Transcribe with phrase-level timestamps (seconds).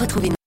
[0.00, 0.39] Retrouvez-nous.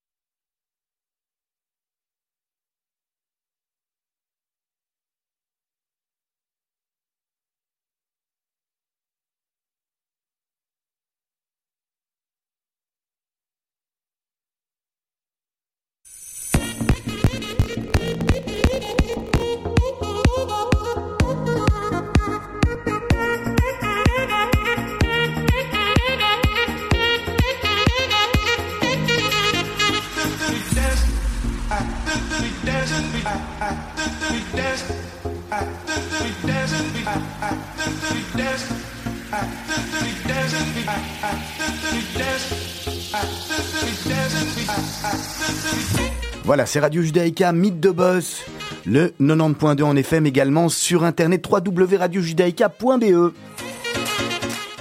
[46.73, 48.45] C'est Radio Judaïka, Mythe de Boss,
[48.87, 53.31] le 90.2 en FM également sur internet www.radiojudaïka.be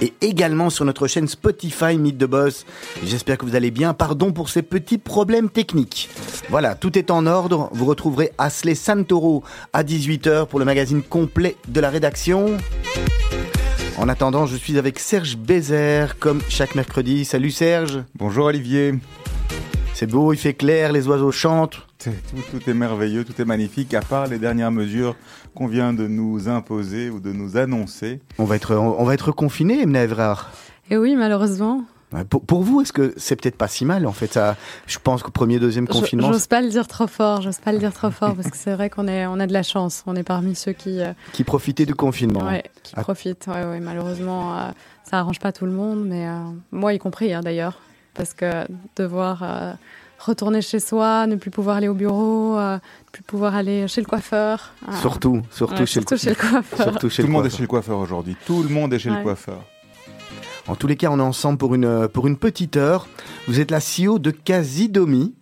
[0.01, 2.65] et également sur notre chaîne Spotify Mythe de Boss.
[3.03, 3.93] J'espère que vous allez bien.
[3.93, 6.09] Pardon pour ces petits problèmes techniques.
[6.49, 7.69] Voilà, tout est en ordre.
[7.73, 12.57] Vous retrouverez Asley Santoro à 18h pour le magazine complet de la rédaction.
[13.99, 17.23] En attendant, je suis avec Serge Bézère, comme chaque mercredi.
[17.23, 18.03] Salut Serge.
[18.15, 18.95] Bonjour Olivier.
[19.93, 21.85] C'est beau, il fait clair, les oiseaux chantent.
[21.99, 22.11] Tout,
[22.51, 25.15] tout, est merveilleux, tout est magnifique, à part les dernières mesures
[25.53, 28.19] qu'on vient de nous imposer ou de nous annoncer.
[28.39, 30.51] On va être, on va être confinés, Emna Evrard.
[30.89, 31.85] Et oui, malheureusement.
[32.29, 34.55] Pour, pour vous, est-ce que c'est peut-être pas si mal en fait ça,
[34.85, 36.31] Je pense qu'au premier, deuxième confinement.
[36.31, 38.73] J'ose pas le dire trop fort, j'ose pas le dire trop fort parce que c'est
[38.73, 41.01] vrai qu'on est, on a de la chance, on est parmi ceux qui.
[41.01, 42.45] Euh, qui profitaient du confinement.
[42.45, 43.01] Ouais, qui ah.
[43.01, 43.47] profitent.
[43.47, 44.71] Ouais, ouais, malheureusement, euh,
[45.03, 46.39] ça arrange pas tout le monde, mais euh,
[46.71, 47.79] moi y compris hein, d'ailleurs,
[48.13, 48.65] parce que
[48.95, 49.77] devoir
[50.25, 52.79] retourner chez soi, ne plus pouvoir aller au bureau, euh, ne
[53.11, 54.73] plus pouvoir aller chez le coiffeur.
[55.01, 56.05] Surtout, surtout, chez, le,
[56.35, 56.83] coiffeur.
[56.83, 58.35] Surtout chez Tout le, monde est chez le coiffeur aujourd'hui.
[58.45, 59.63] Tout le monde est chez le coiffeur.
[60.67, 63.07] En tous les cas, on est ensemble pour une, pour une petite heure.
[63.47, 65.35] Vous êtes la CEO de Casidomi.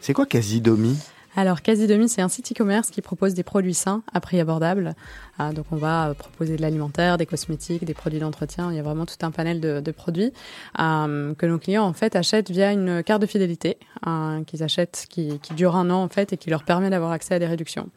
[0.00, 0.96] C'est quoi Casidomi?
[1.38, 4.96] Alors, Casidomi, c'est un site e-commerce qui propose des produits sains à prix abordable.
[5.38, 8.72] Ah, donc, on va proposer de l'alimentaire, des cosmétiques, des produits d'entretien.
[8.72, 10.32] Il y a vraiment tout un panel de, produits
[10.80, 13.76] euh, que nos clients en fait achètent via une carte de fidélité
[14.08, 17.12] euh, qu'ils achètent, qui, qui dure un an en fait et qui leur permet d'avoir
[17.12, 17.88] accès à des réductions.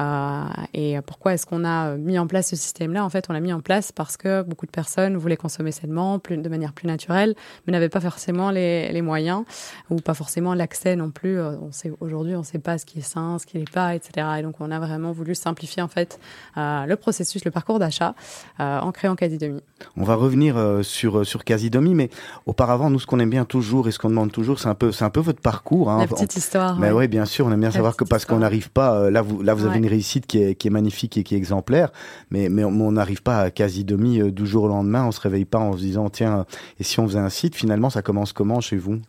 [0.00, 3.04] Euh, et pourquoi est-ce qu'on a mis en place ce système-là?
[3.04, 6.18] En fait, on l'a mis en place parce que beaucoup de personnes voulaient consommer sainement,
[6.18, 7.34] plus, de manière plus naturelle,
[7.66, 9.44] mais n'avaient pas forcément les, les moyens
[9.90, 11.38] ou pas forcément l'accès non plus.
[11.38, 13.64] Euh, on sait aujourd'hui, on ne sait pas ce qui est sain, ce qui n'est
[13.64, 14.26] pas, etc.
[14.38, 16.18] Et donc, on a vraiment voulu simplifier en fait
[16.56, 18.14] euh, le processus, le parcours d'achat
[18.58, 19.60] en créant Casidomi.
[19.96, 22.10] On va revenir sur sur Casidomi, mais
[22.46, 24.92] auparavant, nous, ce qu'on aime bien toujours et ce qu'on demande toujours, c'est un peu
[24.92, 25.90] c'est un peu votre parcours.
[25.90, 25.98] Hein.
[26.00, 26.78] La petite histoire.
[26.78, 29.42] Mais oui, bien sûr, on aime bien savoir que parce qu'on n'arrive pas, là, vous
[29.42, 31.92] là, vous avez une réussite qui est, magnifique et qui est exemplaire,
[32.30, 35.58] mais, on n'arrive pas à quasi demi euh, du au lendemain, on se réveille pas
[35.58, 36.46] en se disant tiens,
[36.78, 39.00] et si on faisait un site, finalement ça commence comment chez vous?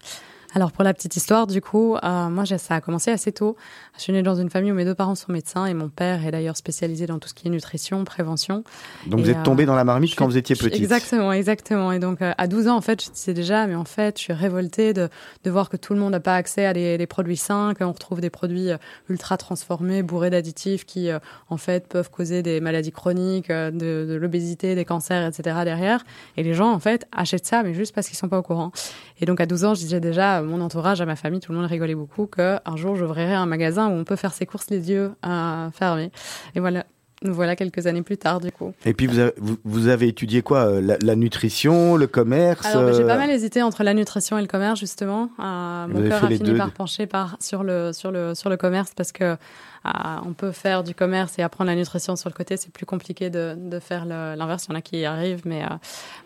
[0.54, 3.56] Alors pour la petite histoire, du coup, euh, moi ça a commencé assez tôt.
[3.96, 6.26] Je suis née dans une famille où mes deux parents sont médecins et mon père
[6.26, 8.64] est d'ailleurs spécialisé dans tout ce qui est nutrition, prévention.
[9.08, 10.76] Donc vous êtes tombée dans la marmite quand vous étiez petite.
[10.76, 11.94] Exactement, exactement.
[11.94, 14.24] Et donc euh, à 12 ans en fait, je disais déjà, mais en fait, je
[14.24, 15.08] suis révoltée de,
[15.46, 17.92] de voir que tout le monde n'a pas accès à des, des produits sains, qu'on
[17.92, 18.78] retrouve des produits euh,
[19.08, 21.10] ultra transformés, bourrés d'additifs qui
[21.50, 25.60] en fait peuvent causer des maladies chroniques, de, de l'obésité, des cancers, etc.
[25.64, 26.04] derrière.
[26.36, 28.72] Et les gens en fait achètent ça, mais juste parce qu'ils sont pas au courant.
[29.20, 31.58] Et donc à 12 ans, je disais déjà mon entourage, à ma famille, tout le
[31.58, 34.90] monde rigolait beaucoup qu'un jour j'ouvrirai un magasin où on peut faire ses courses les
[34.90, 36.12] yeux euh, fermés.
[36.56, 36.86] Et voilà.
[37.24, 38.74] Nous voilà quelques années plus tard, du coup.
[38.84, 43.06] Et puis, vous avez, vous, avez étudié quoi euh, la, nutrition, le commerce Alors, j'ai
[43.06, 45.30] pas euh, mal hésité entre la nutrition et le commerce, justement.
[45.38, 49.12] mon cœur a fini par pencher par, sur, le, sur, le, sur le commerce parce
[49.12, 49.38] que
[49.84, 52.58] on peut faire du commerce et apprendre la nutrition sur le côté.
[52.58, 54.66] C'est plus compliqué de, de faire l'inverse.
[54.66, 55.68] Il y en a qui y arrivent, mais euh,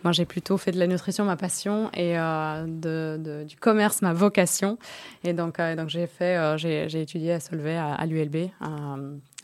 [0.03, 4.01] moi j'ai plutôt fait de la nutrition ma passion et euh, de, de, du commerce
[4.01, 4.77] ma vocation.
[5.23, 8.49] Et donc, euh, donc j'ai fait, j'ai étudié à Solvay à, à l'ULB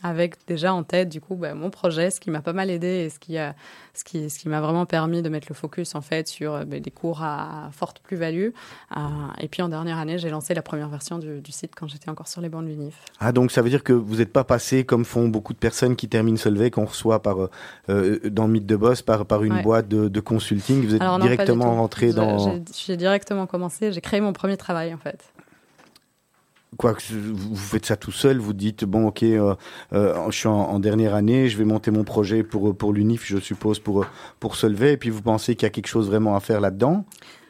[0.02, 2.86] avec déjà en tête du coup bah, mon projet, ce qui m'a pas mal aidé
[2.86, 3.54] et ce qui a,
[3.94, 6.80] ce qui, ce qui m'a vraiment permis de mettre le focus en fait sur bah,
[6.80, 8.50] des cours à, forte plus-value.
[8.96, 9.00] Euh,
[9.40, 12.10] et puis en dernière année, j'ai lancé la première version du, du site quand j'étais
[12.10, 12.94] encore sur les bancs de l'UNIF.
[13.20, 15.96] Ah donc ça veut dire que vous n'êtes pas passé comme font beaucoup de personnes
[15.96, 17.48] qui terminent Solvay qu'on reçoit par
[17.88, 20.84] euh, dans Mythe de Boss par par une boîte de, de, consulting.
[20.84, 22.60] Vous êtes directement rentré dans.
[22.86, 23.92] J'ai directement commencé.
[23.92, 25.32] J'ai créé mon premier travail en fait
[26.76, 29.54] quoi que vous faites ça tout seul, vous dites bon ok, euh,
[29.92, 33.38] euh, je suis en, dernière année, je vais monter mon projet pour pour l'UNIF, je
[33.38, 34.06] suppose pour
[34.40, 36.60] pour se lever, et puis vous pensez qu'il y a quelque chose vraiment à faire
[36.60, 37.04] là-dedans?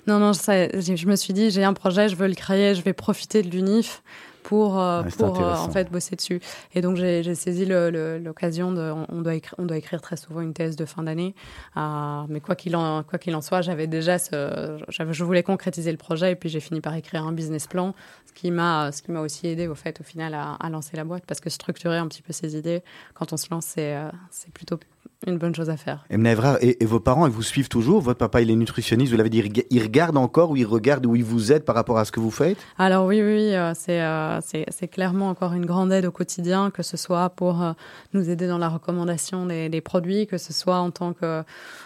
[0.07, 2.93] Non non, je me suis dit j'ai un projet, je veux le créer, je vais
[2.93, 4.03] profiter de l'UNIF
[4.43, 6.41] pour, euh, pour euh, en fait bosser dessus.
[6.75, 10.55] Et donc j'ai saisi l'occasion de, on, doit écrire, on doit écrire très souvent une
[10.55, 11.35] thèse de fin d'année,
[11.77, 15.91] euh, mais quoi qu'il en, quoi qu'il en soit, j'avais déjà ce, je voulais concrétiser
[15.91, 17.95] le projet et puis j'ai fini par écrire un business plan,
[18.27, 20.97] ce qui m'a, ce qui m'a aussi aidé au fait au final à, à, lancer
[20.97, 21.25] la boîte.
[21.27, 22.83] Parce que structurer un petit peu ses idées
[23.15, 23.97] quand on se lance, c'est,
[24.31, 24.79] c'est plutôt
[25.27, 26.05] une bonne chose à faire.
[26.11, 28.01] Et, et, et, vos parents, ils vous suivent toujours?
[28.01, 31.15] Votre papa, il est nutritionniste, vous l'avez dit, il regarde encore ou il regarde où
[31.17, 32.59] il vous aide par rapport à ce que vous faites?
[32.79, 36.83] Alors oui, oui, euh, euh, c'est c'est clairement encore une grande aide au quotidien, que
[36.83, 37.73] ce soit pour euh,
[38.15, 41.43] nous aider dans la recommandation des, des, produits, que ce soit en tant que,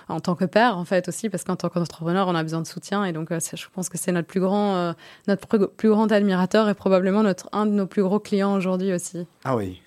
[0.08, 2.66] en tant que père, en fait, aussi, parce qu'en tant qu'entrepreneur, on a besoin de
[2.66, 3.04] soutien.
[3.04, 4.94] Et donc, je pense que c'est notre plus grand,
[5.28, 9.26] notre plus grand admirateur et probablement notre, un de nos plus gros clients aujourd'hui aussi.
[9.44, 9.80] Ah oui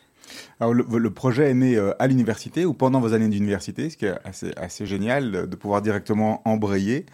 [0.59, 4.05] alors, le, projet est né euh, à l'université ou pendant vos années d'université, ce qui
[4.05, 7.05] est assez, génial de pouvoir directement embrayer.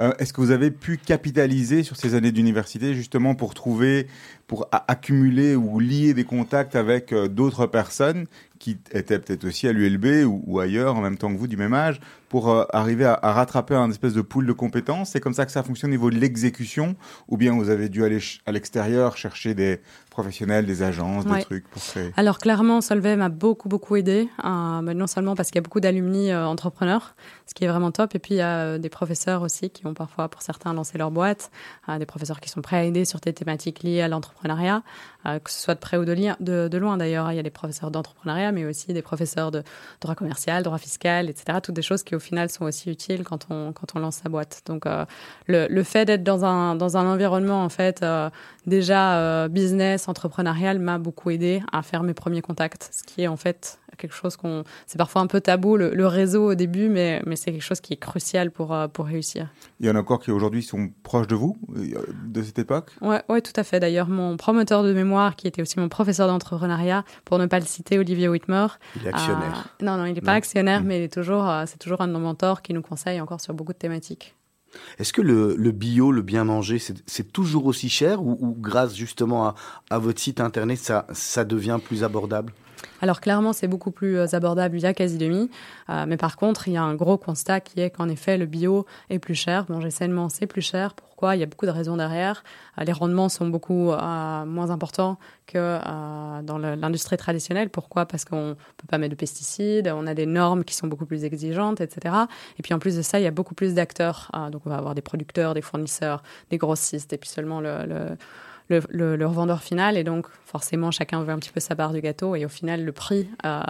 [0.00, 4.06] Euh, est-ce que vous avez pu capitaliser sur ces années d'université justement pour trouver,
[4.46, 8.26] pour accumuler ou lier des contacts avec euh, d'autres personnes
[8.58, 11.74] qui étaient peut-être aussi à l'ULB ou, ailleurs en même temps que vous du même
[11.74, 12.00] âge
[12.34, 15.62] pour arriver à, rattraper un espèce de pool de compétences C'est comme ça que ça
[15.62, 16.96] fonctionne au niveau de l'exécution
[17.28, 19.78] ou bien vous avez dû aller à l'extérieur chercher des
[20.14, 24.80] professionnels, des agences, des trucs pour créer Alors clairement, Solvay m'a beaucoup beaucoup aidé, euh,
[24.80, 28.14] non seulement parce qu'il y a beaucoup d'alumni euh, entrepreneurs, ce qui est vraiment top,
[28.14, 30.98] et puis il y a euh, des professeurs aussi qui ont parfois pour certains lancé
[30.98, 31.50] leur boîte,
[31.98, 34.82] des professeurs qui sont prêts à aider sur des thématiques liées à l'entrepreneuriat,
[35.24, 37.30] que ce soit de près ou de, de, de loin d'ailleurs.
[37.32, 39.62] Il y a des professeurs d'entrepreneuriat, mais aussi des professeurs de
[40.00, 41.58] droit commercial, droit fiscal, etc.
[41.62, 44.28] Toutes des choses qui au final sont aussi utiles quand on, quand on lance sa
[44.28, 44.62] boîte.
[44.66, 44.84] Donc
[45.46, 48.04] le, le, fait d'être dans un, dans un environnement en fait
[48.66, 53.36] déjà business, entrepreneurial m'a beaucoup aidé à faire mes premiers contacts, ce qui est en
[53.36, 54.64] fait quelque chose qu'on.
[54.86, 57.94] C'est parfois un peu tabou, le, réseau au début, mais, mais c'est quelque chose qui
[57.94, 59.48] est crucial pour, euh, pour réussir.
[59.80, 62.90] Il y en a encore qui aujourd'hui sont proches de vous, euh, de cette époque?
[63.00, 63.80] Oui, ouais, tout à fait.
[63.80, 67.66] D'ailleurs, mon promoteur de mémoire, qui était aussi mon professeur d'entrepreneuriat, pour ne pas le
[67.66, 68.78] citer, Olivier Whitmore.
[68.96, 69.64] Il est actionnaire.
[69.80, 70.86] Euh, non, non, il n'est pas actionnaire, mmh.
[70.86, 73.54] mais il est toujours, c'est toujours un de nos mentors qui nous conseille encore sur
[73.54, 74.34] beaucoup de thématiques.
[74.98, 79.54] Est-ce que le, bio, le bien manger, c'est toujours aussi cher ou, grâce justement à,
[79.90, 82.52] à, votre site internet, ça, ça devient plus abordable?
[83.00, 85.50] Alors clairement, c'est beaucoup plus euh, abordable via Quasi Demi,
[85.90, 88.46] euh, mais par contre, il y a un gros constat qui est qu'en effet, le
[88.46, 89.66] bio est plus cher.
[89.68, 90.94] Manger sainement, c'est plus cher.
[90.94, 91.36] Pourquoi?
[91.36, 92.44] Il y a beaucoup de raisons derrière.
[92.78, 95.78] Euh, les rendements sont beaucoup moins importants que
[96.42, 97.68] dans l'industrie traditionnelle.
[97.68, 98.06] Pourquoi?
[98.06, 101.06] Parce qu'on ne peut pas mettre de pesticides, on a des normes qui sont beaucoup
[101.06, 102.14] plus exigeantes, etc.
[102.58, 104.30] Et puis en plus de ça, il y a beaucoup plus d'acteurs.
[104.50, 108.16] donc on va avoir des producteurs, des fournisseurs, des grossistes, et puis seulement le le,
[108.68, 109.96] le, revendeur final.
[109.96, 112.34] Et donc, forcément, chacun veut un petit peu sa part du gâteau.
[112.34, 113.60] Et au final, le prix euh,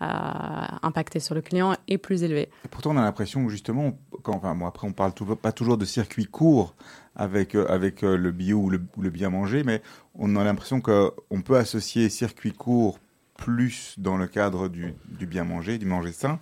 [0.00, 2.48] impacté sur le client est plus élevé.
[2.70, 5.84] Pourtant, on a l'impression que justement, quand, enfin, moi, après, on parle pas toujours de
[5.84, 6.74] circuit court
[7.16, 9.82] avec, euh, avec euh, le bio ou le, bien manger, mais
[10.14, 12.98] on a l'impression qu'on peut associer circuit court
[13.36, 14.94] plus dans le cadre du,
[15.26, 16.38] bien manger, du manger sain.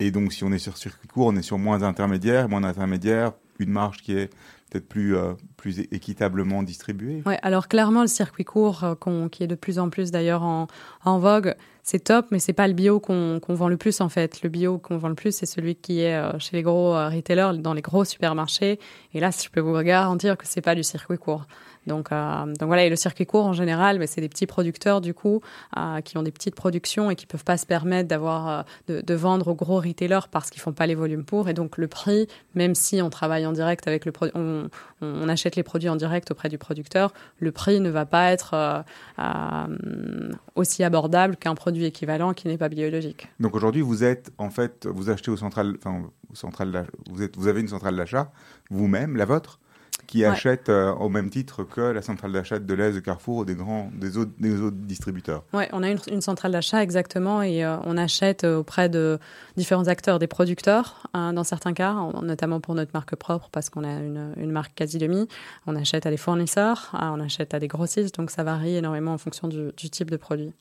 [0.00, 3.32] Et donc, si on est sur circuit court, on est sur moins d'intermédiaires, moins d'intermédiaires,
[3.58, 4.30] une marge qui est
[4.70, 7.22] peut-être plus, euh, plus équitablement distribué.
[7.26, 10.68] Oui, alors clairement, le circuit court, euh, qui est de plus en plus d'ailleurs en,
[11.04, 14.42] en, vogue, c'est top, mais c'est pas le bio qu'on vend le plus en fait.
[14.42, 17.58] Le bio qu'on vend le plus, c'est celui qui est euh, chez les gros retailers,
[17.58, 18.78] dans les gros supermarchés.
[19.12, 21.46] Et là, je peux vous garantir que c'est pas du circuit court.
[21.86, 25.00] Donc, euh, donc voilà, et le circuit court en général, mais c'est des petits producteurs
[25.00, 25.40] du coup
[25.76, 29.14] euh, qui ont des petites productions et qui peuvent pas se permettre d'avoir euh, de,
[29.14, 31.48] vendre aux gros retailers parce qu'ils font pas les volumes pour.
[31.48, 34.68] Et donc le prix, même si on travaille en direct avec le on,
[35.00, 38.84] on, achète les produits en direct auprès du producteur, le prix ne va pas être
[40.54, 43.28] aussi abordable qu'un produit équivalent qui n'est pas biologique.
[43.38, 47.36] Donc aujourd'hui, vous êtes en fait, vous achetez au central, enfin, au central, vous êtes,
[47.36, 48.32] vous avez une centrale d'achat
[48.70, 49.59] vous-même, la vôtre
[50.10, 53.44] qui achètent euh, au même titre que la centrale d'achat de l'Est, de Carrefour ou
[53.44, 55.44] des grands, des autres, des autres distributeurs.
[55.52, 59.20] Oui, on a une, centrale d'achat exactement et euh, on achète euh, auprès de
[59.56, 63.84] différents acteurs, des producteurs hein, dans certains cas, notamment pour notre marque propre parce qu'on
[63.84, 65.28] a une, une, marque quasi demi.
[65.68, 69.12] On achète à des fournisseurs, hein, on achète à des grossistes, donc ça varie énormément
[69.12, 70.52] en fonction du, du type de produit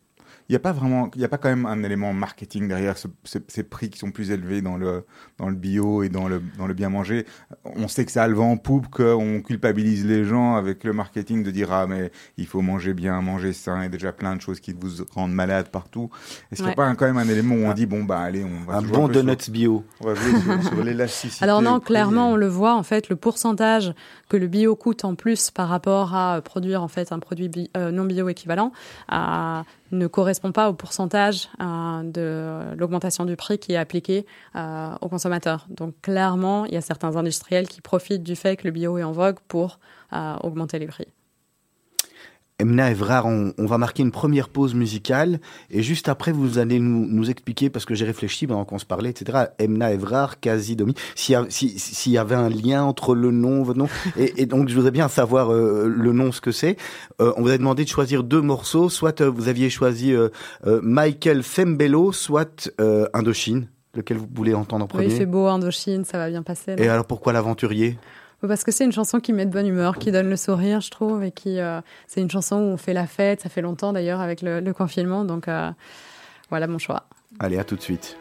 [0.49, 2.95] il n'y a pas vraiment, il y a pas quand même un élément marketing derrière
[2.97, 5.05] ces prix qui sont plus élevés dans le,
[5.37, 7.27] dans le bio et dans le, dans le bien manger.
[7.65, 10.91] On sait que ça a le vent en poupe, qu'on culpabilise les gens avec le
[10.91, 14.11] marketing de dire ah mais il faut manger bien, manger sain, il y a déjà
[14.11, 16.09] plein de choses qui vous rendent malade partout.
[16.51, 18.43] Est-ce qu'il n'y a pas quand même un élément où on dit bon bah allez
[18.43, 19.85] on va un bon donuts bio.
[20.01, 20.31] On va jouer
[20.63, 21.43] sur, l'élasticité.
[21.43, 23.93] Alors non, clairement on le voit en fait le pourcentage
[24.29, 27.91] que le bio coûte en plus par rapport à produire en fait un produit euh,
[27.91, 28.71] non bio équivalent.
[29.07, 34.93] à ne correspond pas au pourcentage euh, de l'augmentation du prix qui est appliqué euh,
[35.01, 35.65] aux consommateurs.
[35.69, 39.03] Donc clairement, il y a certains industriels qui profitent du fait que le bio est
[39.03, 39.79] en vogue pour
[40.13, 41.07] euh, augmenter les prix.
[42.59, 45.39] Emna Evrard, on, on, va marquer une première pause musicale
[45.71, 48.85] et juste après vous allez nous, nous expliquer, parce que j'ai réfléchi pendant qu'on se
[48.85, 49.45] parlait, etc.
[49.59, 53.79] Emna Evrard, quasi Domi, s'il y, s'il y, avait un lien entre le nom, votre
[53.79, 53.87] nom,
[54.17, 56.75] et, et donc je voudrais bien savoir euh, le nom, ce que c'est.
[57.21, 60.13] Euh, on vous a demandé de choisir deux morceaux, soit euh, vous aviez choisi
[60.65, 62.69] Michael Fembello, soit
[63.13, 63.67] Indochine.
[63.95, 66.75] Lequel vous voulez entendre en premier Oui, il fait beau, Indochine, ça va bien passer.
[66.77, 67.97] Et alors pourquoi l'aventurier?
[68.47, 70.89] Parce que c'est une chanson qui met de bonne humeur, qui donne le sourire, je
[70.89, 73.41] trouve, et qui euh, c'est une chanson où on fait la fête.
[73.41, 75.71] Ça fait longtemps d'ailleurs avec le, confinement, donc euh,
[76.49, 77.03] voilà mon choix.
[77.39, 78.17] Allez, à tout de suite.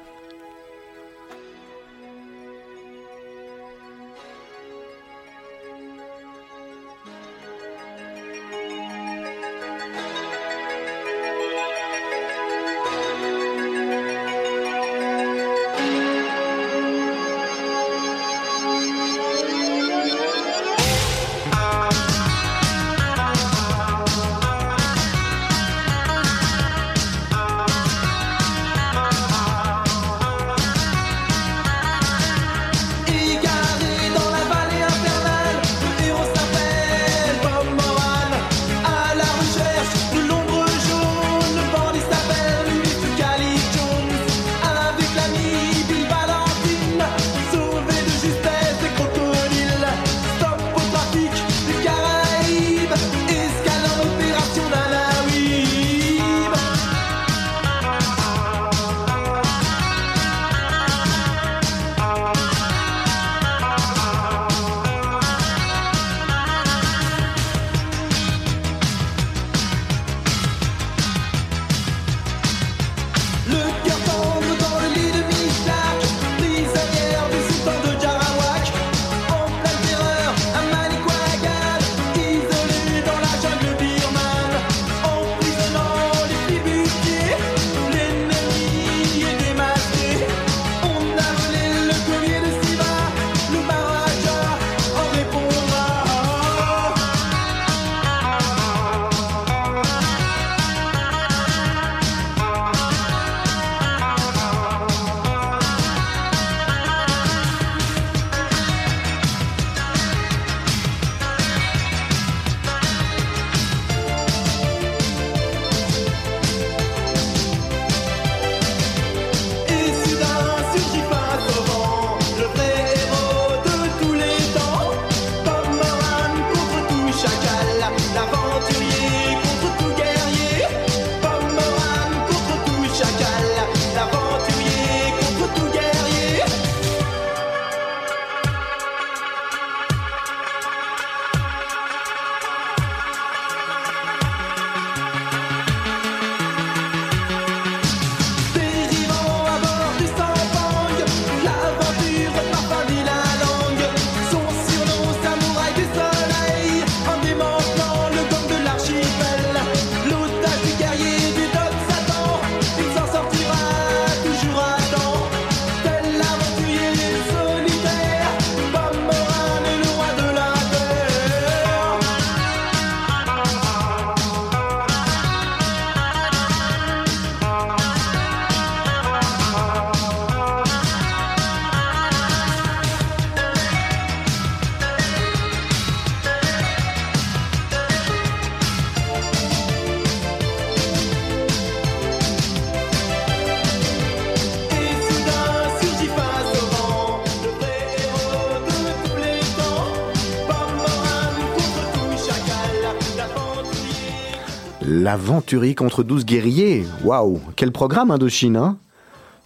[205.08, 206.84] L'Aventurie contre 12 guerriers.
[207.02, 208.76] Waouh, quel programme Indochine, hein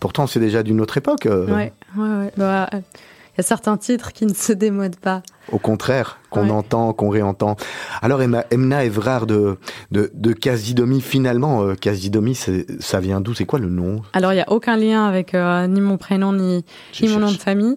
[0.00, 1.26] Pourtant, c'est déjà d'une autre époque.
[1.26, 1.46] Euh.
[1.46, 2.32] Ouais, ouais, ouais.
[2.36, 5.22] Bah, il y a certains titres qui ne se démodent pas.
[5.52, 7.54] Au contraire, qu'on entend, qu'on réentend.
[8.02, 9.56] Alors, Emna Evrard de,
[9.92, 13.32] de, de Casidomi, finalement, euh, Casidomi, ça vient d'où?
[13.32, 14.02] C'est quoi le nom?
[14.14, 16.64] Alors, il n'y a aucun lien avec euh, ni mon prénom, ni,
[17.00, 17.76] ni mon nom de famille.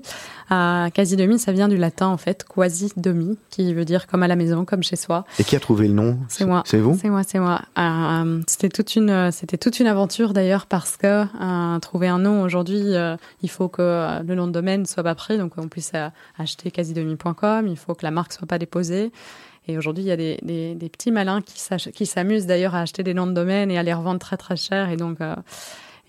[0.51, 4.35] Euh, quasi-demi, ça vient du latin en fait, quasi-demi, qui veut dire comme à la
[4.35, 5.25] maison, comme chez soi.
[5.39, 6.63] Et qui a trouvé le nom C'est moi.
[6.65, 7.61] C'est vous C'est moi, c'est moi.
[7.77, 12.43] Euh, c'était toute une, c'était toute une aventure d'ailleurs parce que euh, trouver un nom
[12.43, 15.91] aujourd'hui, euh, il faut que le nom de domaine soit pas pris, donc on puisse
[15.95, 17.67] euh, acheter quasi-demi.com.
[17.67, 19.11] Il faut que la marque soit pas déposée.
[19.67, 23.01] Et aujourd'hui, il y a des, des, des petits malins qui s'amusent d'ailleurs à acheter
[23.01, 24.91] des noms de domaine et à les revendre très très cher.
[24.91, 25.17] Et donc,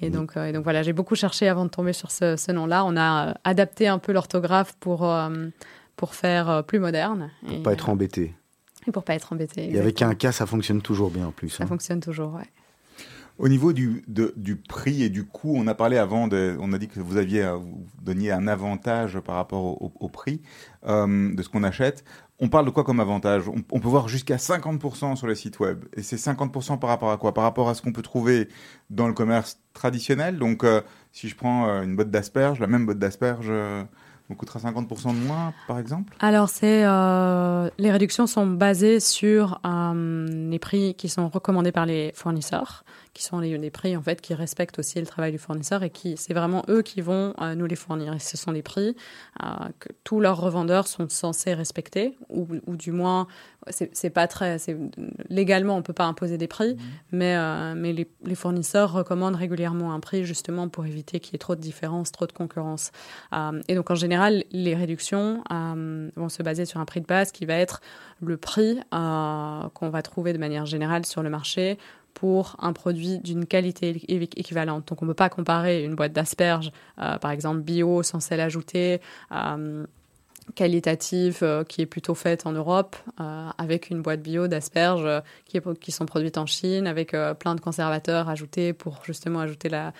[0.00, 2.52] et donc, euh, et donc voilà, j'ai beaucoup cherché avant de tomber sur ce, ce
[2.52, 2.85] nom-là.
[2.85, 5.48] On a euh, adapté un peu l'orthographe pour, euh,
[5.96, 7.30] pour faire plus moderne.
[7.44, 8.35] Pour et, pas être embêté.
[8.87, 9.72] Et pour pas être embêté.
[9.72, 11.48] Et avec un cas, ça fonctionne toujours bien en plus.
[11.48, 11.66] Ça hein.
[11.66, 12.48] fonctionne toujours, ouais.
[13.38, 16.88] Au niveau du, du prix et du coût, on a parlé avant, on a dit
[16.88, 20.40] que vous aviez, euh, vous donniez un avantage par rapport au, prix
[20.87, 22.03] euh, de ce qu'on achète.
[22.40, 23.46] On parle de quoi comme avantage?
[23.49, 25.85] On, on peut voir jusqu'à 50% sur les sites web.
[25.94, 27.35] Et c'est 50% par rapport à quoi?
[27.35, 28.49] Par rapport à ce qu'on peut trouver
[28.88, 30.38] dans le commerce traditionnel.
[30.38, 30.81] Donc, euh,
[31.12, 33.51] si je prends une botte d'asperges, la même botte d'asperges
[34.29, 36.14] me coûtera 50% de moins, par exemple?
[36.20, 42.85] Alors, les réductions sont basées sur les prix qui sont recommandés par les fournisseurs,
[43.16, 45.88] qui sont les, les prix en fait qui respectent aussi le travail du fournisseur et
[45.88, 48.12] qui c'est vraiment eux qui vont euh, nous les fournir.
[48.12, 48.94] Et ce sont les prix
[49.42, 49.46] euh,
[49.81, 53.26] que tous leurs revendeurs sont censés respecter, ou, ou du moins
[53.68, 54.59] c'est pas très
[55.29, 56.76] légalement on peut pas imposer des prix,
[57.11, 61.37] mais euh, mais les, les fournisseurs recommandent régulièrement un prix justement pour éviter qu'il y
[61.37, 62.92] ait trop de différence, trop de concurrence.
[63.68, 67.46] Et donc en général, les réductions vont se baser sur un prix de base qui
[67.46, 67.81] va être
[68.20, 71.79] le prix qu'on va trouver de manière générale sur le marché
[72.16, 74.88] pour un produit d'une qualité équivalente.
[74.88, 78.40] Donc on ne peut pas comparer une boîte d'asperges, euh, par exemple bio, sans sel
[78.40, 79.02] ajouté,
[79.33, 79.85] euh,
[80.55, 82.96] qualitative, euh, qui est plutôt faite en Europe,
[83.59, 88.31] avec une boîte bio d'asperges qui, qui sont produites en Chine, avec plein de conservateurs
[88.31, 89.92] ajoutés pour justement ajouter la,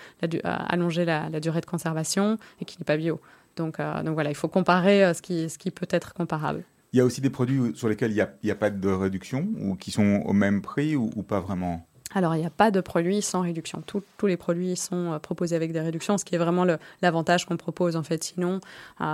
[0.43, 3.21] allonger la, durée de conservation et qui n'est pas bio.
[3.57, 6.63] Donc, donc voilà, il faut comparer ce, qui, ce qui peut être comparable.
[6.93, 9.47] Il y a aussi des produits sur lesquels il n'y a, a pas de réduction
[9.59, 11.86] ou qui sont au même prix ou pas vraiment?
[12.13, 13.83] Alors, il n'y a pas de produits sans réduction.
[13.85, 16.65] Tous- tous les produits sont euh, proposés avec des réductions, ce qui est vraiment
[17.01, 17.95] l'avantage qu'on propose.
[17.97, 18.59] En fait, sinon,
[19.01, 19.05] euh,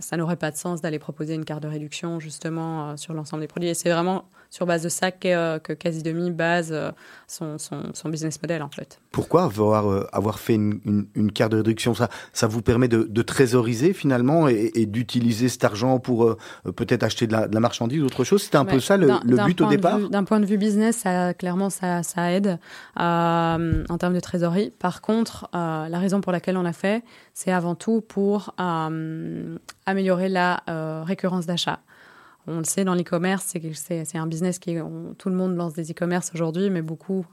[0.00, 3.42] ça n'aurait pas de sens d'aller proposer une carte de réduction justement euh, sur l'ensemble
[3.42, 3.68] des produits.
[3.68, 6.74] Et c'est vraiment sur base de ça que, que base
[7.26, 8.98] son, son, son business model, en fait.
[9.12, 11.92] Pourquoi avoir, avoir fait une, une- une carte de réduction?
[11.92, 16.34] Ça, ça vous permet de, de trésoriser finalement et, et d'utiliser cet argent pour
[16.76, 18.42] peut-être acheter de la, de la marchandise ou autre chose?
[18.42, 19.08] C'était un peu ça le,
[19.44, 19.98] but au départ?
[20.08, 24.70] D'un point de vue business, ça, clairement, ça, ça aide euh, en termes de trésorerie.
[24.78, 29.58] Par contre, euh, la raison pour laquelle on l'a fait, c'est avant tout pour euh,
[29.86, 30.62] améliorer la
[31.04, 31.80] récurrence d'achat.
[32.50, 34.74] On le sait dans l'e-commerce, c'est un business qui
[35.18, 37.26] tout le monde lance des e-commerce aujourd'hui, mais beaucoup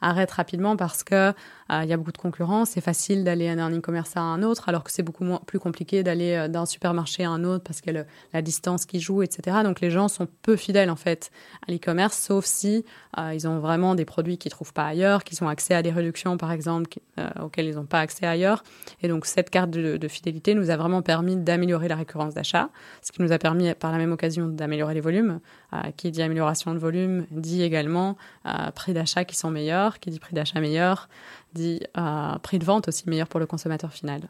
[0.00, 1.34] arrêtent rapidement parce que
[1.70, 2.70] il y a beaucoup de concurrence.
[2.70, 6.34] C'est facile d'aller d'un e-commerce à un autre, alors que c'est beaucoup plus compliqué d'aller
[6.34, 9.58] euh, d'un supermarché à un autre parce qu'il la distance qui joue, etc.
[9.64, 11.30] Donc les gens sont peu fidèles en fait
[11.66, 12.84] à l'e-commerce, sauf si
[13.18, 15.90] euh, ils ont vraiment des produits qu'ils trouvent pas ailleurs, qu'ils ont accès à des
[15.90, 18.62] réductions par exemple euh, auxquelles ils n'ont pas accès ailleurs.
[19.02, 22.70] Et donc cette carte de, fidélité nous a vraiment permis d'améliorer la récurrence d'achat,
[23.02, 25.40] ce qui nous a permis par la même occasion d'améliorer les volumes.
[25.72, 30.00] Euh, qui dit amélioration de volume dit également euh, prix d'achat qui sont meilleurs.
[30.00, 31.08] Qui dit prix d'achat meilleur
[31.54, 34.22] dit euh, prix de vente aussi meilleur pour le consommateur final.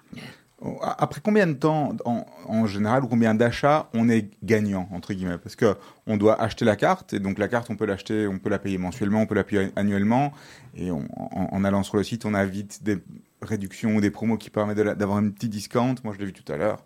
[0.82, 5.38] Après combien de temps, en, général, ou combien d'achats on est gagnant entre guillemets?
[5.38, 5.74] Parce que
[6.06, 8.58] on doit acheter la carte, et donc la carte, on peut l'acheter, on peut la
[8.58, 10.34] payer mensuellement, on peut la payer annuellement,
[10.76, 12.98] et en, en allant sur le site, on a vite des
[13.42, 15.94] réductions ou des promos qui permettent d'avoir un petit discount.
[16.04, 16.84] Moi, je l'ai vu tout à l'heure.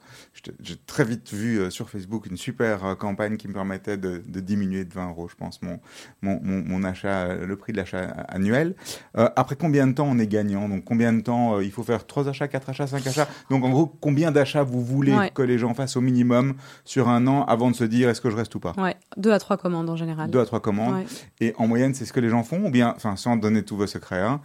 [0.60, 4.22] J'ai très vite vu euh, sur Facebook une super euh, campagne qui me permettait de,
[4.26, 5.80] de diminuer de 20 euros, je pense, mon,
[6.22, 8.74] mon, achat, euh, le prix de l'achat annuel.
[9.16, 10.68] Euh, après combien de temps on est gagnant?
[10.68, 13.28] Donc combien de temps il faut faire 3 achats, 4 achats, 5 achats?
[13.50, 15.30] Donc en gros, combien d'achats vous voulez Ouais.
[15.30, 18.30] que les gens fassent au minimum sur un an avant de se dire est-ce que
[18.30, 18.72] je reste ou pas?
[18.76, 20.30] Ouais, deux à trois commandes en général.
[20.30, 20.94] Deux à trois commandes.
[20.94, 21.06] Ouais.
[21.40, 23.76] Et en moyenne, c'est ce que les gens font ou bien, enfin, sans donner tous
[23.76, 24.40] vos secrets, hein,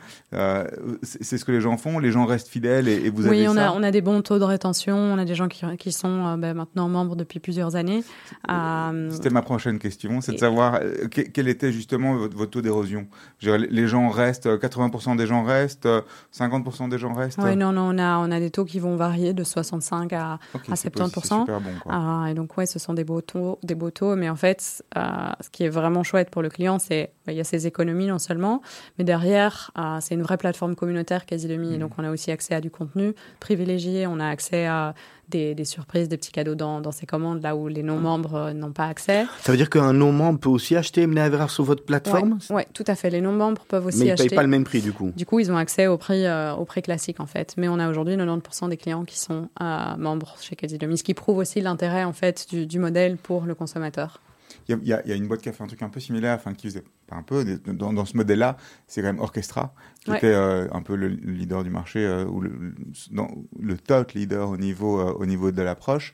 [1.03, 1.98] c'est ce que les gens font.
[1.99, 3.69] Les gens restent fidèles et, et vous oui, avez on ça.
[3.69, 4.95] a, on a des bons taux de rétention.
[4.97, 8.03] On a des gens qui, qui sont euh, ben, maintenant membres depuis plusieurs années.
[8.49, 12.51] Euh, C'était ma prochaine question, c'est de savoir euh, que- quel était justement votre, votre
[12.51, 13.07] taux d'érosion?
[13.41, 17.37] Les gens restent, euh, 80% des gens restent, euh, 50% des gens restent?
[17.39, 20.33] ouais, non, non, on a, on a des taux qui vont varier de 65 à,
[20.33, 20.39] à
[20.75, 21.09] c'est 70%.
[21.11, 21.69] c'est super bon.
[21.83, 21.91] Quoi.
[21.93, 24.15] Ah, et donc, ouais, ce sont des beaux taux, des beaux taux.
[24.15, 25.01] Mais en fait, euh,
[25.41, 28.17] ce qui est vraiment chouette pour le client, c'est il y a ces économies non
[28.17, 28.61] seulement,
[28.97, 31.77] mais derrière, euh, c'est une vraie plateforme communautaire quasi demi.
[31.89, 34.05] Donc, on a aussi accès à du contenu privilégié.
[34.07, 34.93] On a accès à
[35.29, 38.53] des, des surprises, des petits cadeaux dans, dans ces commandes là où les non-membres euh,
[38.53, 39.25] n'ont pas accès.
[39.41, 42.39] Ça veut dire qu'un non-membre peut aussi acheter Mneaverage sur votre plateforme?
[42.49, 43.09] Ouais, tout à fait.
[43.09, 44.29] Les non-membres peuvent aussi Mais ils ne acheter.
[44.29, 45.11] payent pas le même prix du coup.
[45.15, 47.53] Du coup, ils ont accès au prix, euh, au prix classique en fait.
[47.57, 51.13] Mais on a aujourd'hui 90% des clients qui sont euh, membres chez Casidomi, ce qui
[51.13, 54.19] prouve aussi l'intérêt en fait du, du modèle pour le consommateur.
[54.69, 56.53] Il y, a- y une boîte qui a fait un truc un peu similaire, enfin
[56.53, 58.55] qui faisait pas un peu dans, dans ce modèle-là,
[58.87, 60.17] c'est quand même Orchestra qui Ouais.
[60.17, 62.51] était euh, un peu le leader du marché euh, ou le,
[63.11, 66.13] dans- le top leader au niveau euh, au niveau de l'approche.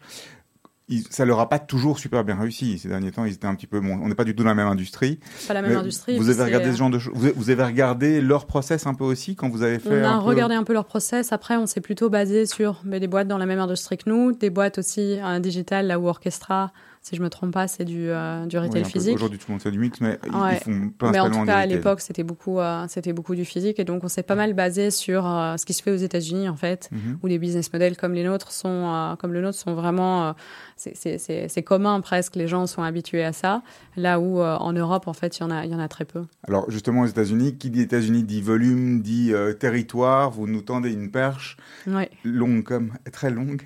[1.10, 3.26] Ça leur a pas toujours super bien réussi ces derniers temps.
[3.26, 4.00] Ils étaient un petit peu bon.
[4.04, 5.20] On n'est pas du tout dans la même industrie.
[5.48, 6.16] Pas la même industrie.
[6.16, 7.14] Vous avez regardé ce genre de choses.
[7.16, 10.02] Vous, vous avez regardé leur process un peu aussi quand vous avez fait.
[10.02, 11.32] On a un peu- regardé un peu leur process.
[11.34, 14.32] Après, on s'est plutôt basé sur mais, des boîtes dans la même industrie que nous,
[14.34, 16.72] des boîtes aussi un digital là où Orchestra
[17.06, 18.10] si je me trompe pas, c'est du,
[18.48, 19.14] du retail physique.
[19.14, 21.58] Aujourd'hui, tout le monde fait du mix, mais ils font principalement Mais en tout cas,
[21.58, 23.80] à l'époque, c'était beaucoup, c'était beaucoup du physique.
[23.80, 26.56] Et donc, on s'est pas mal basé sur ce qui se fait aux États-Unis, en
[26.56, 27.20] fait, mhm.
[27.22, 30.34] où les business models comme les nôtres sont, comme le nôtre sont vraiment,
[30.78, 32.36] c'est commun presque.
[32.36, 33.62] Les gens sont habitués à ça.
[33.96, 36.06] Là où en Europe, en fait, il y en a, il y en a très
[36.06, 36.24] peu.
[36.48, 40.32] Alors, justement, aux États-Unis, qui dit États-Unis dit volume, dit territoire.
[40.32, 41.58] Vous nous tendez une perche
[42.24, 43.62] longue comme très longue.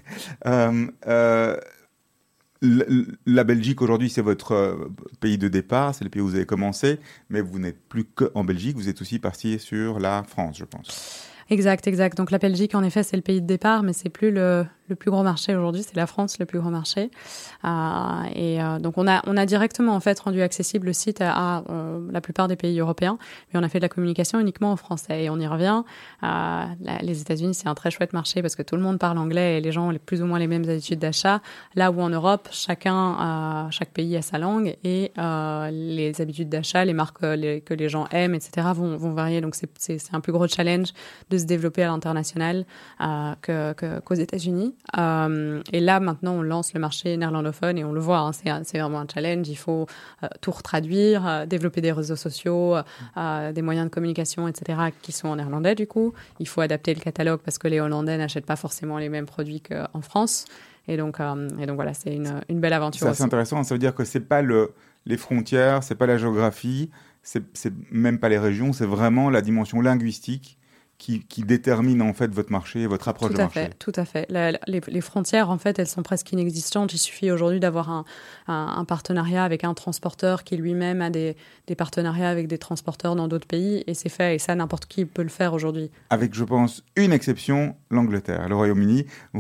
[2.61, 4.91] La Belgique aujourd'hui, c'est votre euh,
[5.21, 8.43] pays de départ, c'est le pays où vous avez commencé, mais vous n'êtes plus qu'en
[8.43, 11.28] Belgique, vous êtes aussi parti sur la France, je pense.
[11.49, 12.15] Exact, exact.
[12.15, 14.67] Donc la Belgique, en effet, c'est le pays de départ, mais c'est plus le,
[14.99, 17.09] plus gros marché aujourd'hui, c'est la France le plus gros marché.
[17.63, 21.21] Euh, et euh, donc on a on a directement en fait rendu accessible le site
[21.21, 23.17] à, euh, la plupart des pays européens,
[23.51, 25.23] mais on a fait de la communication uniquement en français.
[25.23, 25.83] Et on y revient.
[27.01, 29.61] les États-Unis c'est un très chouette marché parce que tout le monde parle anglais et
[29.61, 31.41] les gens ont plus ou moins les mêmes habitudes d'achat.
[31.75, 35.11] Là où en Europe, chacun chaque pays a sa langue et
[35.71, 38.67] les habitudes d'achat, les marques que les gens aiment, etc.
[38.75, 39.41] vont vont varier.
[39.41, 40.93] Donc c'est un plus gros challenge
[41.29, 42.65] de se développer à l'international
[43.41, 44.75] que qu'aux États-Unis.
[44.97, 48.79] Euh, et là, maintenant, on lance le marché néerlandophone et on le voit, hein, c'est
[48.79, 49.47] vraiment un challenge.
[49.47, 49.87] Il faut
[50.23, 52.75] euh, tout retraduire, euh, développer des réseaux sociaux,
[53.15, 56.13] des moyens de communication, etc., qui sont en néerlandais, du coup.
[56.39, 59.61] Il faut adapter le catalogue parce que les Hollandais n'achètent pas forcément les mêmes produits
[59.61, 60.45] qu'en France.
[60.87, 61.19] Et donc,
[61.59, 63.13] et donc voilà, c'est une, une, belle aventure.
[63.13, 64.73] C'est intéressant, ça veut dire que c'est pas le,
[65.05, 66.89] les frontières, c'est pas la géographie,
[67.21, 70.58] c'est même pas les régions, c'est vraiment la dimension linguistique
[70.99, 73.61] qui, qui, détermine en fait votre marché et votre approche tout de marché.
[73.61, 74.27] Fait, tout à fait.
[74.29, 76.93] les, les, frontières, en fait, elles sont presque inexistantes.
[76.93, 78.05] Il suffit aujourd'hui d'avoir un,
[78.47, 83.29] un, partenariat avec un transporteur qui lui-même a des, des, partenariats avec des transporteurs dans
[83.29, 84.35] d'autres pays et c'est fait.
[84.35, 85.89] Et ça, n'importe qui peut le faire aujourd'hui.
[86.09, 89.05] Avec, je pense, une exception, l'Angleterre, le Royaume-Uni.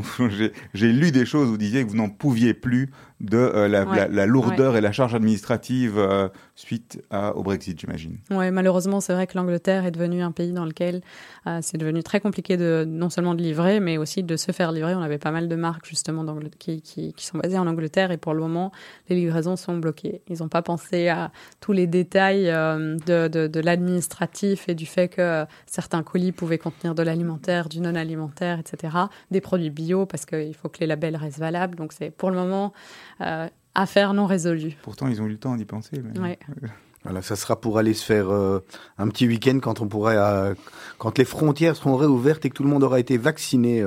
[0.73, 4.25] J'ai lu des choses où vous disiez que vous n'en pouviez plus de euh, la,
[4.25, 8.17] lourdeur et la charge administrative euh, suite au Brexit, j'imagine.
[8.31, 11.01] Oui, malheureusement, c'est vrai que l'Angleterre est devenue un pays dans lequel
[11.47, 14.71] euh, c'est devenu très compliqué de non seulement de livrer, mais aussi de se faire
[14.71, 14.95] livrer.
[14.95, 16.25] On avait pas mal de marques justement
[16.57, 18.71] qui, qui, qui, sont basées en Angleterre et pour le moment,
[19.09, 20.21] les livraisons sont bloquées.
[20.27, 25.07] Ils n'ont pas pensé à tous les détails de, de, de l'administratif et du fait
[25.07, 28.95] que certains colis pouvaient contenir de l'alimentaire, du non alimentaire, etc.
[29.31, 31.75] Des produits bio parce qu'il faut que les labels restent valables.
[31.75, 32.73] Donc c'est pour le moment
[33.21, 34.77] euh, affaire non résolue.
[34.81, 36.01] Pourtant, ils ont eu le temps d'y penser.
[37.09, 38.63] Voilà, ça sera pour aller se faire euh,
[38.99, 40.53] un petit week-end quand on pourrait, euh,
[40.99, 43.83] quand les frontières seront réouvertes et que tout le monde aura été vacciné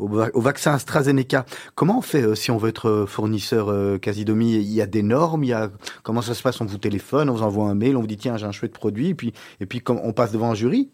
[0.00, 0.08] au,
[0.40, 1.46] vaccin AstraZeneca.
[1.76, 5.50] Comment on fait si on veut être fournisseur Casidomi Il y a des normes, il
[5.50, 5.70] y a
[6.02, 6.60] comment ça se passe?
[6.60, 8.72] On vous téléphone, on vous envoie un mail, on vous dit tiens j'ai un chouette
[8.72, 10.90] produit, et puis et puis on passe devant un jury.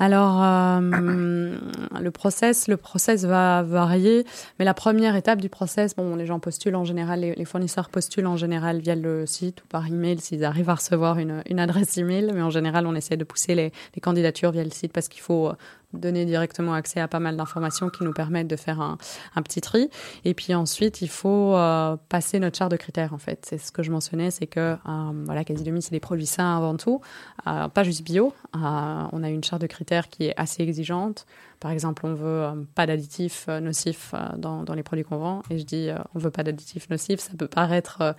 [0.00, 1.58] Alors, euh,
[2.00, 4.24] le process, le process va varier,
[4.58, 8.28] mais la première étape du process, bon, les gens postulent en général, les, fournisseurs postulent
[8.28, 11.98] en général via le site ou par email s'ils arrivent à recevoir une, une, adresse
[11.98, 15.08] email, mais en général, on essaie de pousser les, les candidatures via le site parce
[15.08, 15.50] qu'il faut
[15.92, 18.98] donner directement accès à pas mal d'informations qui nous permettent de faire un,
[19.42, 19.88] petit tri.
[20.24, 23.46] Et puis ensuite, il faut euh, passer notre charte de critères, en fait.
[23.48, 26.56] C'est ce que je mentionnais, c'est que, euh, voilà, quasi demi, c'est des produits sains
[26.56, 27.00] avant tout,
[27.46, 28.34] euh, pas juste bio.
[28.54, 31.26] on a une charte de critères qui est assez exigeante.
[31.60, 35.18] Par exemple, on veut euh, pas d'additifs euh, nocifs euh, dans, dans, les produits qu'on
[35.18, 35.42] vend.
[35.50, 37.20] Et je dis, on veut pas d'additifs nocifs.
[37.20, 38.14] Ça peut paraître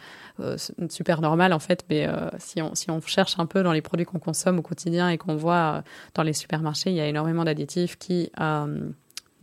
[0.89, 4.05] super normal en fait, mais si, on, si on cherche un peu dans les produits
[4.05, 7.97] qu'on consomme au quotidien et qu'on voit dans les supermarchés, il y a énormément d'additifs
[7.97, 8.31] qui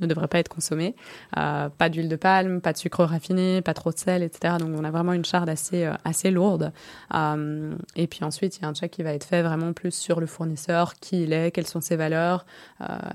[0.01, 0.95] ne devrait pas être consommé.
[1.37, 4.55] Euh, pas d'huile de palme, pas de sucre raffiné, pas trop de sel, etc.
[4.59, 6.73] Donc on a vraiment une charge assez, euh, assez lourde.
[7.15, 9.95] Euh, et puis ensuite, il y a un check qui va être fait vraiment plus
[9.95, 12.45] sur le fournisseur, qui il est, quelles sont ses valeurs,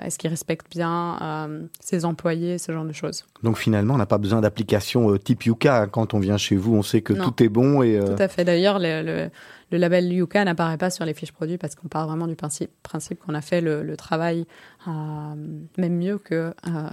[0.03, 3.25] est-ce qu'il respecte bien ses employés, ce genre de choses.
[3.43, 5.87] Donc finalement, on n'a pas besoin d'application type Yuka.
[5.87, 7.81] Quand on vient chez vous, on sait que tout est bon.
[7.81, 8.43] Et, Tout à fait.
[8.43, 9.29] D'ailleurs, le, le
[9.71, 12.71] le label Yuka n'apparaît pas sur les fiches produits parce qu'on part vraiment du principe,
[12.83, 14.45] principe qu'on a fait le, travail
[14.87, 15.35] euh,
[15.77, 16.89] même mieux que euh,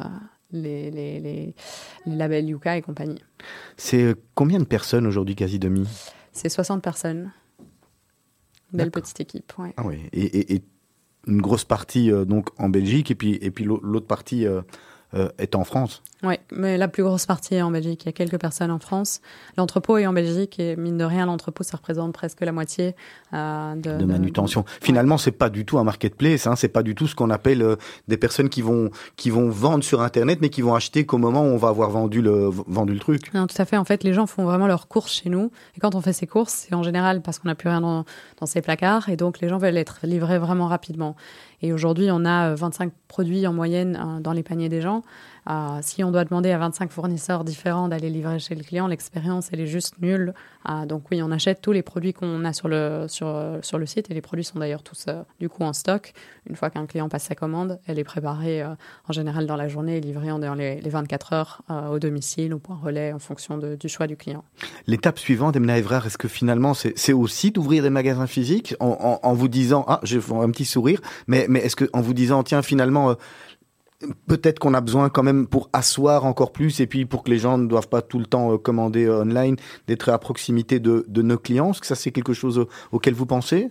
[0.52, 1.54] les, les, les,
[2.06, 3.20] labels Yuka et compagnie.
[3.76, 5.86] C'est euh, combien de personnes aujourd'hui, quasi demi?
[6.32, 7.32] C'est 60 personnes.
[8.72, 9.72] Belle petite équipe, ouais.
[9.76, 10.62] Ah oui, et, et,
[11.26, 14.46] une grosse partie donc en Belgique et puis, et puis l'autre partie
[15.38, 16.02] est en France.
[16.24, 18.02] Oui, mais la plus grosse partie est en Belgique.
[18.02, 19.20] Il y a quelques personnes en France.
[19.56, 22.96] L'entrepôt est en Belgique et mine de rien, l'entrepôt, ça représente presque la moitié
[23.34, 24.64] euh, de, de, manutention.
[24.80, 26.48] Finalement, c'est pas du tout un marketplace.
[26.48, 27.76] Hein, c'est pas du tout ce qu'on appelle euh,
[28.08, 31.42] des personnes qui vont qui vont vendre sur Internet, mais qui vont acheter qu'au moment
[31.42, 33.32] où on va avoir vendu le vendu le truc.
[33.32, 33.76] Non, tout à fait.
[33.76, 35.52] En fait, les gens font vraiment leurs courses chez nous.
[35.76, 38.04] Et quand on fait ces courses, c'est en général parce qu'on n'a plus rien dans,
[38.40, 41.14] dans ces placards et donc les gens veulent être livrés vraiment rapidement.
[41.62, 45.02] Et aujourd'hui, on a 25 euh, produits en moyenne dans les paniers des gens.
[45.48, 49.48] Euh, si on doit demander à 25 fournisseurs différents d'aller livrer chez le client, l'expérience,
[49.52, 50.34] elle est juste nulle.
[50.68, 53.87] Euh, donc oui, on achète tous les produits qu'on a sur le, sur, sur le
[53.87, 56.12] site et les produits sont d'ailleurs tous euh, du coup en stock.
[56.48, 59.98] Une fois qu'un client passe sa commande, elle est préparée en général dans la journée
[59.98, 63.76] et livrée dans les, les 24 heures au domicile ou point relais en fonction de,
[63.76, 64.44] du choix du client.
[64.87, 69.34] L'étape suivante, Emna Evrard, est-ce que finalement c'est aussi d'ouvrir des magasins physiques en, en,
[69.34, 72.62] vous disant, ah, j'ai un petit sourire, mais, mais est-ce que en vous disant, tiens,
[72.62, 73.14] finalement,
[74.26, 77.38] peut-être qu'on a besoin quand même pour asseoir encore plus et puis pour que les
[77.38, 79.56] gens ne doivent pas tout le temps euh, commander euh, online,
[79.87, 81.70] d'être à proximité de, nos clients.
[81.70, 83.70] Est-ce que ça c'est quelque chose auquel vous pensez?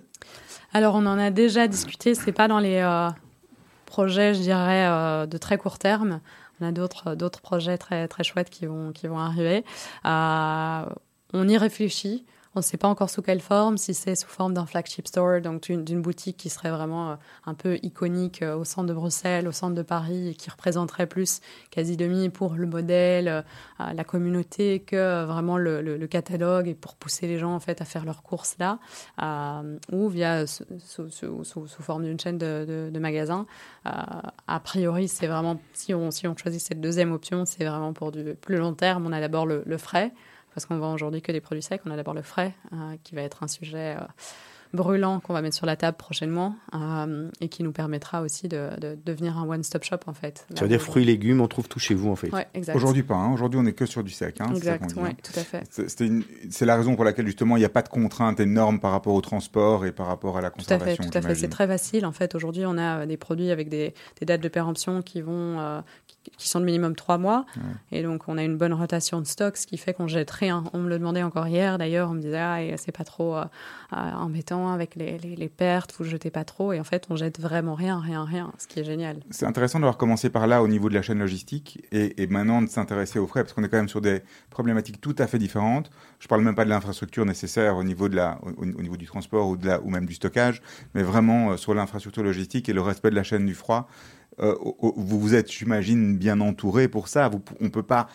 [0.74, 3.10] Alors on en a déjà discuté, c'est pas dans les euh,
[3.86, 6.20] projets, je dirais, de très court terme.
[6.60, 9.64] On a d'autres projets très très chouettes qui vont arriver.
[10.04, 12.26] on y réfléchit.
[12.58, 15.42] On ne sait pas encore sous quelle forme, si c'est sous forme d'un flagship store,
[15.42, 17.16] donc d'une boutique qui serait vraiment euh,
[17.46, 21.06] un peu iconique euh, au centre de Bruxelles, au centre de Paris, et qui représenterait
[21.06, 21.40] plus
[21.70, 27.28] quasi demi pour le modèle, euh, la communauté, que vraiment le, catalogue et pour pousser
[27.28, 28.80] les gens en fait à faire leurs courses là,
[29.92, 31.10] ou via sous,
[31.80, 33.46] forme d'une chaîne de, magasins.
[33.86, 38.12] a priori, c'est vraiment si on si on choisit cette deuxième option, c'est vraiment pour
[38.12, 39.06] du plus long terme.
[39.06, 40.12] On a d'abord le frais
[40.58, 41.82] parce qu'on vend aujourd'hui que des produits secs.
[41.86, 44.04] On a d'abord le frais, euh, qui va être un sujet euh,
[44.74, 48.72] brûlant qu'on va mettre sur la table prochainement euh, et qui nous permettra aussi de,
[49.06, 50.48] devenir un one-stop shop en fait.
[50.56, 52.32] Ça veut dire fruits, légumes, on trouve tout chez vous en fait.
[52.32, 53.32] Ouais, Aujourd'hui pas, hein.
[53.32, 54.42] aujourd'hui on est que sur du sec.
[54.42, 55.64] Hein, exact, oui, tout à fait.
[56.50, 59.14] C'est la raison pour laquelle justement il n'y a pas de contraintes énormes par rapport
[59.14, 61.04] au transport et par rapport à la conservation.
[61.04, 61.36] Tout à fait, tout à fait.
[61.36, 62.34] C'est très facile en fait.
[62.34, 63.94] Aujourd'hui on a des produits avec des,
[64.24, 67.46] dates de péremption qui vont, qui sont de minimum trois mois.
[67.92, 70.64] Et donc, on a une bonne rotation de stock, ce qui fait qu'on jette rien.
[70.74, 72.10] On me le demandait encore hier, d'ailleurs.
[72.10, 73.46] On me disait, ah, c'est pas trop euh,
[73.94, 76.74] euh, embêtant avec les, les, pertes, vous jetez pas trop.
[76.74, 79.18] Et en fait, on jette vraiment rien, rien, rien, ce qui est génial.
[79.30, 82.62] C'est intéressant d'avoir commencé par là au niveau de la chaîne logistique et, et maintenant
[82.62, 85.40] de s'intéresser aux frais, parce qu'on est quand même sur des problématiques tout à fait
[85.40, 85.90] différentes.
[86.20, 89.48] Je parle même pas de l'infrastructure nécessaire au niveau, de la, au, niveau du transport
[89.48, 90.62] ou, de la, ou même du stockage,
[90.94, 93.88] mais vraiment euh, sur l'infrastructure logistique et le respect de la chaîne du froid.
[94.40, 97.30] Euh, vous vous êtes, j'imagine, bien entouré pour ça.
[97.60, 98.08] on ne peut pas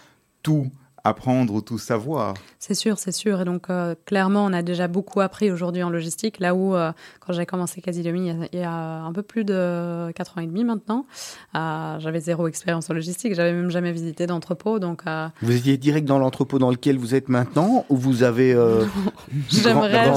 [0.43, 0.71] tout
[1.05, 2.35] apprendre ou tout savoir.
[2.59, 3.41] C'est sûr, c'est sûr.
[3.41, 6.93] Et donc, euh, clairement, on a déjà beaucoup appris aujourd'hui en logistique, là où, euh,
[7.21, 10.47] quand j'ai commencé quasi demi, il y, a, un peu plus de 4 ans et
[10.47, 11.07] demi maintenant,
[11.55, 14.79] j'avais zéro expérience en logistique, j'avais même jamais visité d'entrepôt.
[14.79, 15.03] Donc,
[15.43, 18.53] Vous étiez direct dans l'entrepôt dans lequel vous êtes maintenant, ou vous avez
[19.49, 20.13] J'aimerais,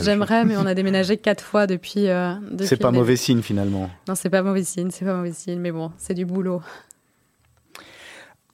[0.00, 2.04] j'aimerais, mais on a déménagé quatre fois depuis.
[2.04, 3.90] depuis c'est pas mauvais signe finalement.
[4.08, 6.62] Non, c'est pas mauvais signe, c'est pas mauvais signe, mais bon, c'est du boulot.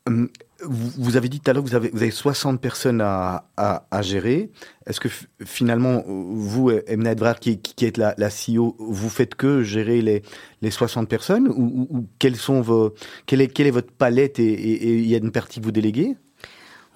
[0.07, 0.29] Hum,
[0.63, 3.45] vous, avez dit tout à l'heure que vous avez, vous avez 60 personnes à,
[4.03, 4.51] gérer.
[4.87, 5.09] Est-ce que
[5.45, 10.23] finalement, vous, Emna Edvard, qui, qui êtes la, CEO, vous faites que gérer les,
[10.63, 12.95] les 60 personnes ou, ou, quelles sont vos,
[13.27, 16.17] quelle, est, quelle est votre palette et il y a une partie que vous déléguez?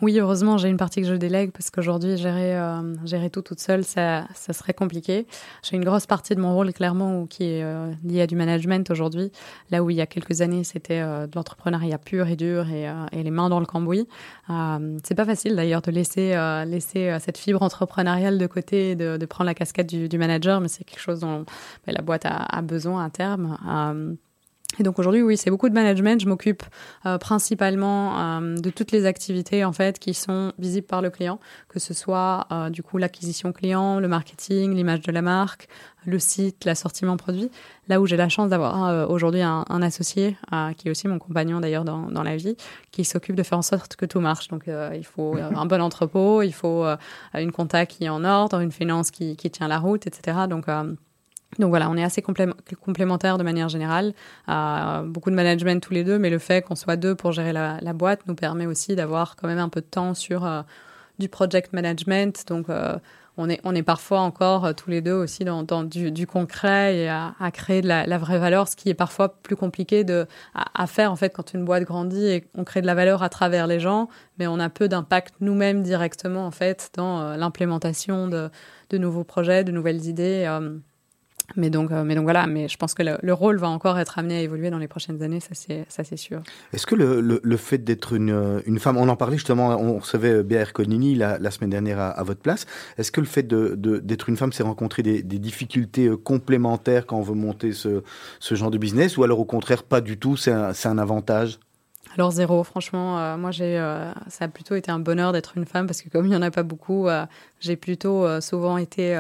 [0.03, 3.61] Oui, heureusement, j'ai une partie que je délègue parce qu'aujourd'hui, gérer, euh, gérer tout toute
[3.61, 5.27] seule, ça, ça serait compliqué.
[5.63, 8.91] J'ai une grosse partie de mon rôle, clairement, qui est euh, liée à du management
[8.91, 9.31] aujourd'hui.
[9.71, 12.93] Là où il y a quelques années, c'était euh, de l'entrepreneuriat pur et dur et,
[13.13, 14.09] et, les mains dans le cambouis.
[15.05, 16.35] c'est pas facile d'ailleurs de laisser,
[16.67, 20.85] laisser cette fibre entrepreneuriale de côté et de, prendre la casquette du, manager, mais c'est
[20.85, 21.45] quelque chose dont
[21.87, 24.17] bah, la boîte a, besoin à terme.
[24.79, 26.21] Et donc aujourd'hui, oui, c'est beaucoup de management.
[26.21, 26.63] Je m'occupe
[27.07, 31.39] euh, principalement euh, de toutes les activités en fait qui sont visibles par le client,
[31.69, 35.69] que ce soit euh, du coup l'acquisition client, le marketing, l'image de la marque,
[36.07, 37.51] le site, l'assortiment produit.
[37.89, 40.37] Là où j'ai la chance d'avoir aujourd'hui un, un, associé
[40.77, 42.57] qui est aussi mon compagnon d'ailleurs dans, dans, la vie,
[42.93, 44.49] qui s'occupe de faire en sorte que tout marche.
[44.49, 46.85] Donc il faut un bon entrepôt, il faut
[47.35, 50.47] une compta qui est en ordre, une finance qui, qui tient la route, etc.
[50.49, 50.67] Donc
[51.59, 54.15] donc voilà, on est assez complémentaires de manière générale.
[54.49, 57.53] Euh, beaucoup de management tous les deux, mais le fait qu'on soit deux pour gérer
[57.53, 60.63] la, boîte nous permet aussi d'avoir quand même un peu de temps sur euh,
[61.19, 62.45] du project management.
[62.49, 62.97] Donc euh,
[63.37, 66.27] on, est, on est parfois encore euh, tous les deux aussi dans, dans du, du,
[66.27, 69.57] concret et à, à créer de la, la, vraie valeur, ce qui est parfois plus
[69.57, 72.87] compliqué de, à, à, faire en fait quand une boîte grandit et on crée de
[72.87, 76.91] la valeur à travers les gens, mais on a peu d'impact nous-mêmes directement en fait
[76.95, 78.51] dans euh, l'implémentation de,
[78.91, 80.47] de, nouveaux projets, de nouvelles idées.
[81.57, 84.19] Mais donc, euh, mais donc voilà, mais je pense que le, rôle va encore être
[84.19, 86.43] amené à évoluer dans les prochaines années, ça c'est, ça c'est sûr.
[86.73, 89.69] Est-ce que le, le, le fait d'être une, euh, une femme, on en parlait justement,
[89.79, 90.73] on recevait B.R.
[90.73, 94.29] Conini la, la semaine dernière à, à votre place, est-ce que le fait de, d'être
[94.29, 98.03] une femme, c'est rencontrer des, des, difficultés euh, complémentaires quand on veut monter ce,
[98.41, 101.59] ce genre de business, ou alors au contraire pas du tout, c'est c'est un avantage?
[102.15, 103.77] Alors zéro, franchement, moi j'ai,
[104.29, 106.43] ça a plutôt été un bonheur d'être une femme parce que comme il y en
[106.43, 107.09] a pas beaucoup,
[107.61, 109.17] j'ai plutôt souvent été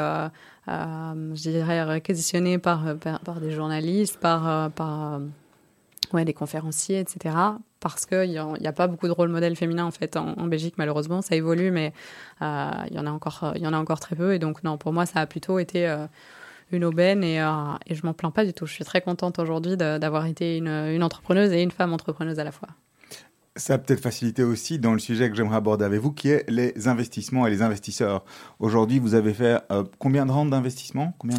[0.69, 7.37] euh, je dirais, réquisitionné par, par, des journalistes, par, euh, des conférenciers, etc.
[7.81, 11.21] Parce qu'il n'y a, pas beaucoup de rôle modèle féminin en fait en, Belgique malheureusement.
[11.21, 11.93] Ça évolue, mais
[12.41, 14.33] il y en a encore, il y en a encore très peu.
[14.33, 15.93] Et donc non, pour moi, ça a plutôt été
[16.75, 17.37] une aubaine et,
[17.87, 18.67] et je m'en plains pas du tout.
[18.67, 22.45] Je suis très contente aujourd'hui d'avoir été une, une entrepreneuse et une femme entrepreneuse à
[22.45, 22.69] la fois.
[23.57, 26.45] Ça a peut-être facilité aussi dans le sujet que j'aimerais aborder avec vous, qui est
[26.51, 28.25] les investissements et les investisseurs.
[28.59, 31.15] Aujourd'hui, vous avez fait euh, combien de rounds d'investissement?
[31.21, 31.37] Combien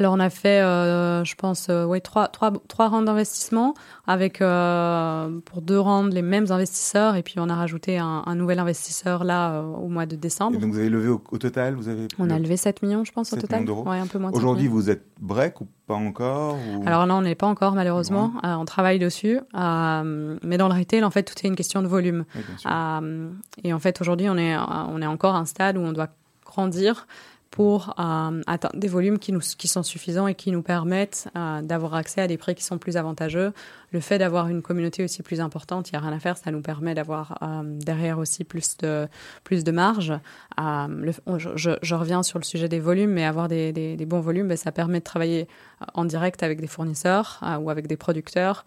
[0.00, 3.74] Alors, on a fait, euh, je pense, euh, ouais, trois, trois, trois rounds d'investissement
[4.06, 7.16] avec, pour deux rounds, les mêmes investisseurs.
[7.16, 10.56] Et puis, on a rajouté un, nouvel investisseur là au mois de décembre.
[10.56, 13.12] Et donc, vous avez levé au, total vous avez On a levé 7 millions, je
[13.12, 13.68] pense, au total.
[13.70, 17.34] Ouais, un peu moins Aujourd'hui, vous êtes break ou pas encore Alors là, on n'est
[17.34, 18.32] pas encore, malheureusement.
[18.42, 19.40] on travaille dessus.
[19.52, 22.24] mais dans le retail, en fait, tout est une question de volume.
[22.66, 23.30] Euh,
[23.62, 26.08] et en fait, aujourd'hui, on est, on est encore à un stade où on doit
[26.44, 27.06] grandir
[27.54, 31.62] pour euh, atteindre des volumes qui, nous, qui sont suffisants et qui nous permettent euh,
[31.62, 33.52] d'avoir accès à des prix qui sont plus avantageux.
[33.92, 36.50] Le fait d'avoir une communauté aussi plus importante, il n'y a rien à faire, ça
[36.50, 39.06] nous permet d'avoir derrière aussi plus de,
[39.44, 40.12] plus de marge.
[40.58, 44.48] Le, je, je, reviens sur le sujet des volumes, mais avoir des, des, bons volumes,
[44.48, 45.46] ben, ça permet de travailler
[45.94, 48.64] en direct avec des fournisseurs ou avec des producteurs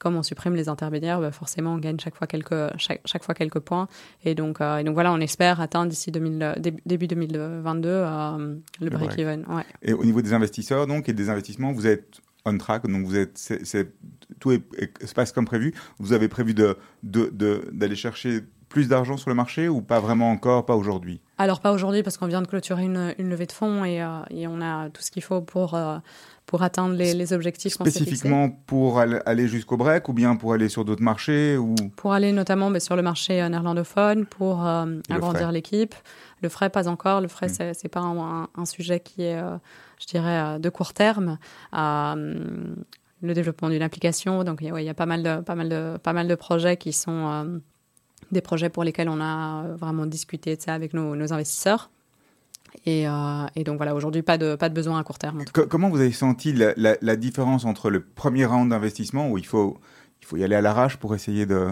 [0.00, 3.34] comme on supprime les intermédiaires, bah, forcément on gagne chaque fois quelques, chaque, chaque fois
[3.34, 3.86] quelques points.
[4.24, 9.44] Et donc, euh, et donc voilà, on espère atteindre d'ici début 2022 euh, le break-even.
[9.48, 9.62] Ouais.
[9.82, 13.16] Et au niveau des investisseurs donc et des investissements, vous êtes on track, donc vous
[13.16, 13.52] êtes,
[14.38, 15.74] tout se passe comme prévu.
[15.98, 18.40] Vous avez prévu de, d'aller chercher
[18.70, 21.20] plus d'argent sur le marché ou pas vraiment encore, pas aujourd'hui?
[21.36, 24.22] Alors pas aujourd'hui parce qu'on vient de clôturer une, une levée de fonds et, euh,
[24.30, 25.76] et, on a tout ce qu'il faut pour
[26.50, 30.84] pour atteindre les, les objectifs Spécifiquement pour aller jusqu'au break ou bien pour aller sur
[30.84, 31.76] d'autres marchés ou...
[31.94, 35.94] Pour aller notamment bah, sur le marché euh, néerlandophone, pour euh, agrandir l'équipe.
[36.42, 37.20] Le frais, pas encore.
[37.20, 39.58] Le frais, ce c'est pas un, sujet qui est, euh,
[40.00, 41.38] je dirais, de court terme.
[41.72, 44.42] le développement d'une application.
[44.42, 46.92] Donc, il y a pas mal, de, pas, mal de, pas mal de projets qui
[46.92, 47.60] sont
[48.32, 51.90] des projets pour lesquels on a vraiment discuté de ça avec nos, nos investisseurs.
[52.86, 55.44] Euh, et, donc voilà, aujourd'hui, pas de, pas de besoin à court terme.
[55.68, 59.78] comment vous avez senti la, la, différence entre le premier round d'investissement où il faut,
[60.22, 61.68] il faut y aller à l'arrache pour essayer de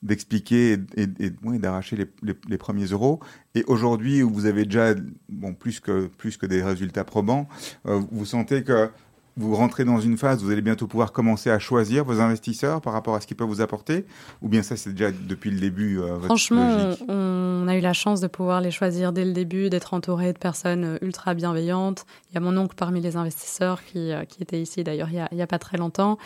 [0.00, 3.18] d'expliquer et, et, d'arracher les, les, premiers euros?
[3.56, 4.94] Et aujourd'hui, où vous avez déjà
[5.28, 7.48] bon, plus, que, plus que des résultats probants,
[7.86, 8.90] euh, vous sentez que
[9.38, 12.80] vous rentrez dans une phase où vous allez bientôt pouvoir commencer à choisir vos investisseurs
[12.80, 14.04] par rapport à ce qu'ils peuvent vous apporter
[14.42, 18.20] Ou bien ça, c'est déjà depuis le début euh, Franchement, on, a eu la chance
[18.20, 22.04] de pouvoir les choisir dès le début, d'être entouré de personnes euh, ultra bienveillantes.
[22.30, 25.36] Il y a mon oncle parmi les investisseurs qui, euh, qui était ici d'ailleurs il
[25.36, 26.18] n'y a, pas très longtemps,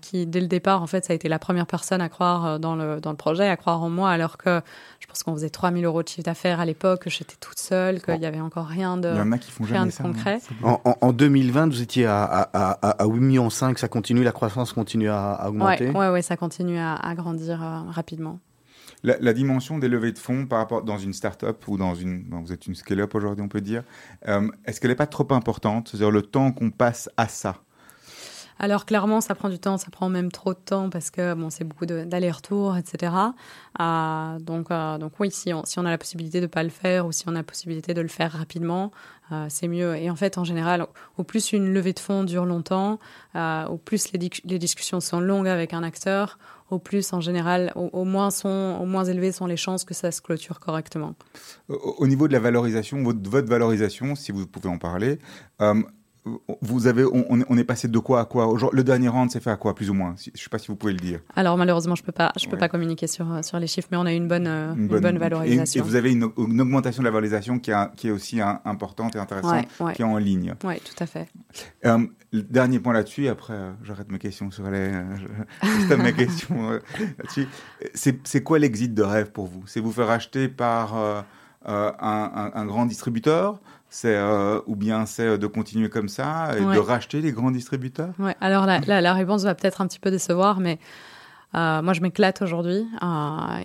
[0.00, 2.74] qui dès le départ, en fait, ça a été la première personne à croire dans
[2.74, 4.60] le, dans le projet, à croire en moi, alors que
[5.00, 8.02] je pense qu'on faisait 3000 euros de chiffre d'affaires à l'époque, que j'étais toute seule,
[8.02, 10.40] qu'il n'y avait encore rien de, rien de concret.
[10.62, 15.08] En, en, 2020, vous étiez à à, 8 millions 5, ça continue, la croissance continue
[15.08, 15.88] à, augmenter.
[15.88, 18.40] Oui, ouais, ouais, ça continue à, grandir euh, rapidement.
[19.04, 22.52] La, dimension des levées de fonds par rapport dans une start-up ou dans une, vous
[22.52, 23.82] êtes une scale-up aujourd'hui, on peut dire,
[24.28, 25.88] euh, est-ce qu'elle n'est pas trop importante?
[25.88, 27.56] C'est-à-dire le temps qu'on passe à ça?
[28.62, 31.50] Alors clairement, ça prend du temps, ça prend même trop de temps parce que bon,
[31.50, 33.12] c'est beaucoup d'aller-retour, etc.
[33.80, 37.04] Euh, donc, euh, donc oui, si on, a la possibilité de ne pas le faire
[37.04, 38.92] ou si on a la possibilité de le faire rapidement,
[39.32, 39.96] euh, c'est mieux.
[39.96, 40.86] Et en fait, en général,
[41.18, 43.00] au plus une levée de fonds dure longtemps,
[43.34, 46.38] au plus les, discussions sont longues avec un acteur,
[46.70, 50.12] au plus en général, au, moins sont, au moins élevées sont les chances que ça
[50.12, 51.16] se clôture correctement.
[51.68, 55.18] Au, niveau de la valorisation, votre, valorisation, si vous pouvez en parler,
[56.60, 59.56] vous avez, on, est passé de quoi à quoi Le dernier round s'est fait à
[59.56, 61.18] quoi, plus ou moins Je ne sais pas si vous pouvez le dire.
[61.34, 64.06] Alors malheureusement, je peux pas, je peux pas communiquer sur sur les chiffres, mais on
[64.06, 65.82] a une bonne, euh, une, bonne, valorisation.
[65.82, 69.66] Et, vous avez une, augmentation de la valorisation qui, qui est aussi importante et intéressante,
[69.94, 70.54] qui est en ligne.
[70.62, 71.28] Oui, tout à fait.
[71.86, 76.70] Euh, le dernier point là-dessus, après euh, j'arrête mes questions sur les, je, mes questions
[76.70, 77.48] là-dessus.
[77.94, 79.64] C'est quoi l'exit de rêve pour vous?
[79.66, 80.94] C'est vous faire acheter par
[81.66, 83.60] un, un grand distributeur
[83.92, 87.50] c'est euh, ou bien c'est euh, de continuer comme ça et de racheter les grands
[87.50, 88.14] distributeurs?
[88.18, 88.34] Ouais.
[88.40, 90.78] Alors la, la, réponse va peut-être un petit peu décevoir, mais
[91.54, 92.86] euh, moi je m'éclate aujourd'hui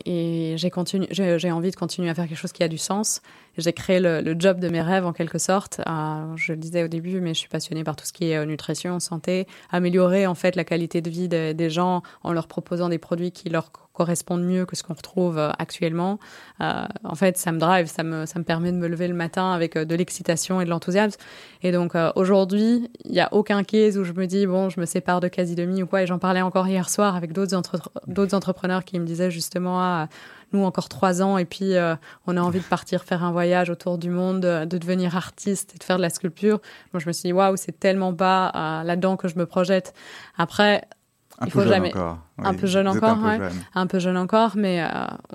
[0.05, 0.69] et j'ai
[1.09, 3.21] j'ai envie de continuer à faire quelque chose qui a du sens.
[3.57, 5.80] J'ai créé le, job de mes rêves en quelque sorte.
[6.36, 8.99] je le disais au début, mais je suis passionnée par tout ce qui est nutrition,
[8.99, 13.32] santé, améliorer en fait la qualité de vie des gens en leur proposant des produits
[13.32, 16.19] qui leur correspondent mieux que ce qu'on retrouve euh, actuellement.
[16.61, 19.15] Euh, en fait, ça me drive, ça me, ça me permet de me lever le
[19.15, 21.19] matin avec euh, de l'excitation et de l'enthousiasme.
[21.63, 24.85] Et donc aujourd'hui, il n'y a aucun case où je me dis, bon, je me
[24.85, 26.03] sépare de quasi demi ou quoi.
[26.03, 27.59] Et j'en parlais encore hier soir avec d'autres
[28.05, 30.07] d'autres entrepreneurs qui me disaient justement, ah,
[30.53, 31.73] nous encore trois ans et puis
[32.27, 35.79] on a envie de partir faire un voyage autour du monde, de devenir artiste et
[35.79, 36.61] de faire de la sculpture.
[36.93, 39.93] Moi, je me suis dit, waouh, c'est tellement pas là-dedans que je me projette.
[40.37, 40.83] Après,
[41.39, 41.89] Un il peu faut jeune jamais.
[41.89, 42.17] encore.
[42.39, 43.38] Un peu jeune encore, un peu ouais.
[43.38, 43.59] jeune.
[43.75, 44.88] un peu jeune encore, mais euh,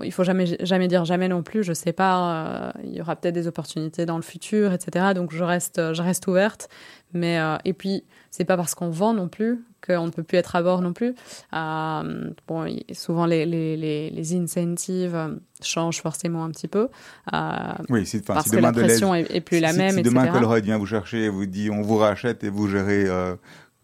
[0.02, 1.62] il faut jamais jamais dire jamais non plus.
[1.62, 5.06] Je sais pas, euh, il y aura peut-être des opportunités dans le futur, etc.
[5.14, 6.68] Donc je reste je reste ouverte.
[7.12, 10.38] Mais euh, et puis c'est pas parce qu'on vend non plus qu'on ne peut plus
[10.38, 11.14] être à bord non plus.
[11.54, 16.88] Euh, bon, souvent les les les, les incentives euh, changent forcément un petit peu
[17.32, 19.78] euh, Oui, si, enfin, parce si que demain la pression est, est plus la si,
[19.78, 20.14] même, Si etc.
[20.14, 23.34] demain Colruyt vient vous chercher et vous dit on vous rachète et vous gérez euh,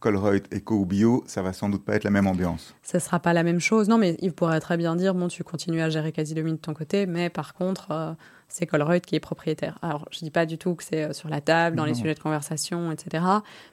[0.01, 2.75] Colruyt Eco ou Bio, ça va sans doute pas être la même ambiance.
[2.83, 3.89] ce sera pas la même chose.
[3.89, 6.57] Non, mais il pourrait très bien dire bon, tu continues à gérer quasi demi de
[6.59, 8.13] ton côté, mais par contre, euh,
[8.47, 9.77] c'est Colruyt qui est propriétaire.
[9.83, 12.15] Alors, je dis pas du tout que c'est euh, sur la table, dans les sujets
[12.15, 13.25] de conversation, etc.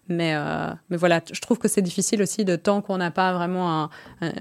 [0.10, 3.32] Mais, euh, mais voilà, je trouve que c'est difficile aussi de tant qu'on n'a pas
[3.34, 3.90] vraiment un-
[4.22, 4.32] un-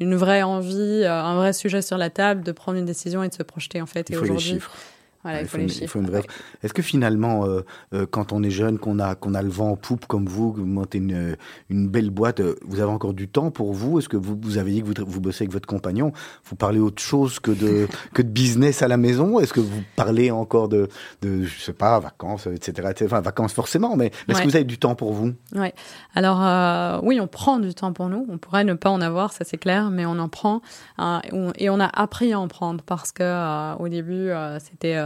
[0.00, 3.34] une vraie envie, un vrai sujet sur la table, de prendre une décision et de
[3.34, 4.08] se projeter en fait.
[4.08, 4.72] Il et faut les aujourd'hui, chiffres.
[5.24, 5.92] Voilà, il il faut une- il chiffres.
[5.92, 6.22] faut une vraie-
[6.62, 7.62] Est-ce que finalement, euh,
[7.94, 10.52] euh, quand on est jeune, qu'on a, qu'on a le vent en poupe comme vous,
[10.52, 11.36] que vous montez une,
[11.70, 13.98] une belle boîte, euh, vous avez encore du temps pour vous?
[13.98, 16.12] Est-ce que vous, vous avez dit que vous, vous bossez avec votre compagnon?
[16.44, 19.40] Vous parlez autre chose que de, que de business à la maison?
[19.40, 20.88] Est-ce que vous parlez encore de,
[21.22, 22.88] de, je sais pas, vacances, etc.
[22.90, 23.06] etc.
[23.06, 24.44] Enfin, vacances forcément, mais est-ce Ouais.
[24.44, 25.32] que vous avez du temps pour vous?
[26.14, 28.26] Alors euh, oui, on prend du temps pour nous.
[28.28, 30.60] On pourrait ne pas en avoir, ça c'est clair, mais on en prend
[30.98, 31.18] euh,
[31.58, 34.96] et on- a appris à en prendre parce que au début c'était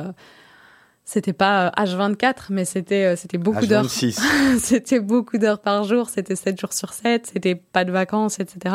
[1.08, 3.86] c'était pas euh, H24, mais c'était euh, c'était beaucoup d'heures.
[3.86, 4.58] H26.
[4.58, 8.74] c'était beaucoup d'heures par jour, c'était 7 jours sur 7, c'était pas de vacances, etc.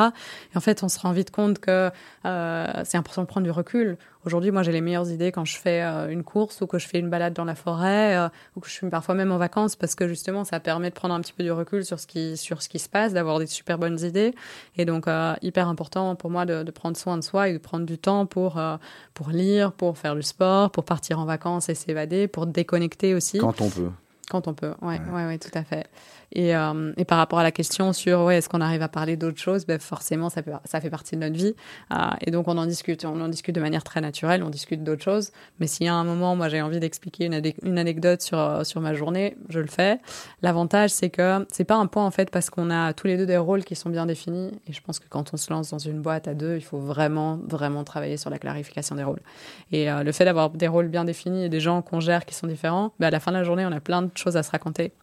[0.51, 1.91] Et en fait, on se rend vite compte que
[2.25, 3.97] euh, c'est important de prendre du recul.
[4.25, 6.87] Aujourd'hui, moi, j'ai les meilleures idées quand je fais euh, une course ou que je
[6.87, 9.75] fais une balade dans la forêt euh, ou que je suis parfois même en vacances
[9.75, 12.37] parce que justement, ça permet de prendre un petit peu du recul sur ce qui,
[12.37, 14.33] sur ce qui se passe, d'avoir des super bonnes idées.
[14.77, 17.57] Et donc, euh, hyper important pour moi de, de prendre soin de soi et de
[17.57, 18.77] prendre du temps pour, euh,
[19.13, 23.39] pour lire, pour faire du sport, pour partir en vacances et s'évader, pour déconnecter aussi.
[23.39, 23.89] Quand on peut.
[24.29, 25.85] Quand on peut, ouais, ouais, ouais, tout à fait.
[26.33, 29.15] Et, euh, et par rapport à la question sur ouais, est-ce qu'on arrive à parler
[29.15, 30.41] d'autres choses, ben forcément ça,
[30.81, 31.55] fait partie de notre vie.
[31.91, 34.83] Euh, et donc on en discute, on en discute de manière très naturelle, on discute
[34.83, 35.31] d'autres choses.
[35.59, 38.81] Mais s'il y a un moment, moi j'ai envie d'expliquer une, anecdote sur, euh, sur
[38.81, 39.99] ma journée, je le fais.
[40.41, 43.27] L'avantage c'est que c'est pas un point en fait parce qu'on a tous les deux
[43.27, 44.51] des rôles qui sont bien définis.
[44.67, 46.79] Et je pense que quand on se lance dans une boîte à deux, il faut
[46.79, 49.21] vraiment, vraiment travailler sur la clarification des rôles.
[49.71, 52.47] Et le fait d'avoir des rôles bien définis et des gens qu'on gère qui sont
[52.47, 54.51] différents, ben, à la fin de la journée, on a plein de choses à se
[54.51, 54.93] raconter.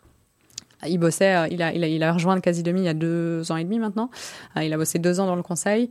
[0.86, 2.88] Il bossait, euh, il a, il a, il a rejoint le quasi demi il y
[2.88, 4.10] a deux ans et demi maintenant.
[4.56, 5.90] Euh, Il a bossé deux ans dans le conseil.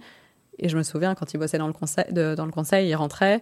[0.57, 3.41] Et je me souviens, quand il bossait dans le conseil, dans le conseil il rentrait,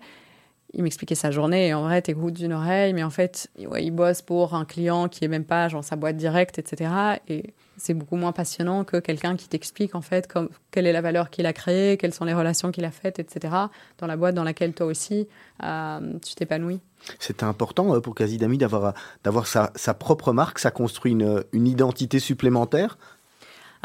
[0.74, 1.68] il m'expliquait sa journée.
[1.68, 5.08] Et en vrai, t'écoutes d'une oreille, mais en fait, ouais, il bosse pour un client
[5.08, 6.92] qui est même pas genre sa boîte directe, etc.
[7.28, 11.02] Et c'est beaucoup moins passionnant que quelqu'un qui t'explique en fait comme, quelle est la
[11.02, 13.54] valeur qu'il a créée, quelles sont les relations qu'il a faites, etc.
[14.00, 15.28] Dans la boîte dans laquelle toi aussi
[15.64, 16.80] euh, tu t'épanouis.
[17.20, 18.94] C'était important euh, pour Kazidami d'avoir
[19.24, 22.98] d'avoir sa, sa propre marque, ça construit une, une identité supplémentaire.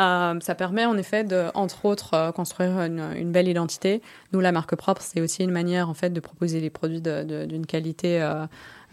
[0.02, 4.02] Euh, ça permet en effet de, entre autres, euh, construire une, belle identité.
[4.32, 7.66] Nous, la marque propre, c'est aussi une manière en fait de proposer des produits d'une
[7.66, 8.46] qualité, euh,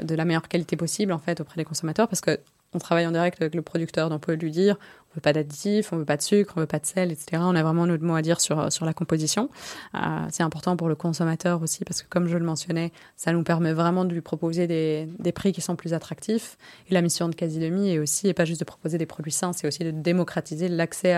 [0.04, 2.40] de la meilleure qualité possible en fait auprès des consommateurs, parce que
[2.74, 4.78] on travaille en direct avec le producteur, donc on peut lui dire
[5.12, 7.42] on veut pas d'additifs, on veut pas de sucre, on veut pas de sel, etc.
[7.46, 9.50] On a vraiment notre mot à dire sur sur la composition.
[9.96, 10.00] Euh,
[10.30, 13.74] c'est important pour le consommateur aussi parce que comme je le mentionnais, ça nous permet
[13.74, 16.58] vraiment de lui proposer des, des prix qui sont plus attractifs.
[16.90, 19.54] Et la mission de Casidemi est aussi, et pas juste de proposer des produits sains,
[19.54, 21.16] c'est aussi de démocratiser l'accès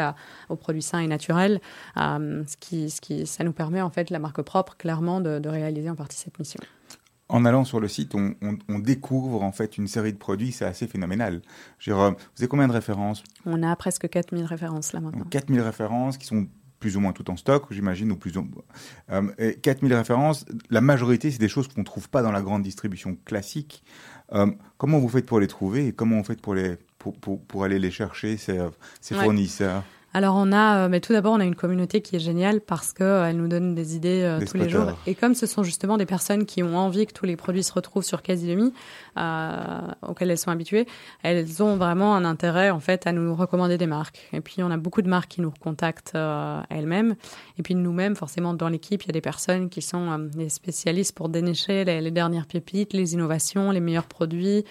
[0.49, 1.59] aux produits sains et naturels,
[1.97, 5.39] euh, ce, qui, ce qui, ça nous permet en fait, la marque propre, clairement, de,
[5.39, 6.59] de réaliser en partie cette mission.
[7.33, 10.51] En allant sur le site, on, on- on découvre en fait une série de produits,
[10.51, 11.41] c'est assez phénoménal.
[11.83, 13.23] Dire, euh, vous avez combien de références?
[13.45, 15.19] On a presque 4000 références là maintenant.
[15.19, 16.47] Donc 4000 références qui sont
[16.81, 18.47] plus ou moins toutes en stock, j'imagine, ou plus ou
[19.11, 22.41] euh, et 4000 références, la majorité, c'est des choses qu'on ne trouve pas dans la
[22.41, 23.83] grande distribution classique.
[24.33, 27.39] Euh, comment vous faites pour les trouver et comment vous faites pour, les, pour, pour,
[27.45, 28.69] pour aller les chercher, ces, euh,
[28.99, 29.23] ces Ouais.
[29.23, 29.83] fournisseurs?
[30.13, 32.91] Alors on a, euh, mais tout d'abord on a une communauté qui est géniale parce
[32.91, 34.97] que euh, elle nous donne des idées euh, Des tous les jours.
[35.07, 37.71] Et comme ce sont justement des personnes qui ont envie que tous les produits se
[37.71, 38.73] retrouvent sur Casidemi,
[39.17, 40.85] euh, auxquelles elles sont habituées,
[41.23, 44.27] elles ont vraiment un intérêt en fait à nous recommander des marques.
[44.33, 47.15] Et puis on a beaucoup de marques qui nous recontactent euh, elles-mêmes.
[47.57, 51.15] Et puis nous-mêmes, forcément dans l'équipe, il y a des personnes qui sont des spécialistes
[51.15, 54.65] pour dénicher les, les dernières pépites, les innovations, les meilleurs produits.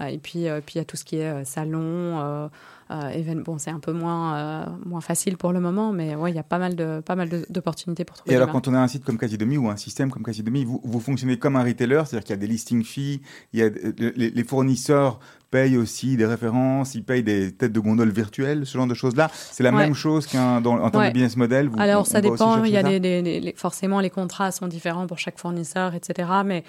[0.00, 2.50] Et puis puis il y a tout ce qui est salon.
[2.90, 6.30] Euh, euh, bon, c'est un peu moins, euh, moins facile pour le moment, mais ouais,
[6.32, 8.32] il y a pas mal de pas mal d'opportunités pour trouver.
[8.32, 8.64] Et alors, marques.
[8.64, 11.38] quand on a un site comme Casidemi ou un système comme Casidemi, vous, vous fonctionnez
[11.38, 13.20] comme un retailer, c'est-à-dire qu'il y a des listing fees,
[13.52, 13.68] il y a,
[13.98, 15.20] les, les fournisseurs
[15.50, 19.30] payent aussi des références, ils payent des têtes de gondole virtuelles, ce genre de choses-là.
[19.32, 19.78] C'est la Ouais.
[19.78, 21.08] même chose qu'un dans- en termes Ouais.
[21.10, 21.68] de business model.
[21.68, 24.52] vous- Alors on- ça on dépend, il y a des, des- des- forcément les contrats
[24.52, 26.28] sont différents pour chaque fournisseur, etc.
[26.44, 26.62] Mais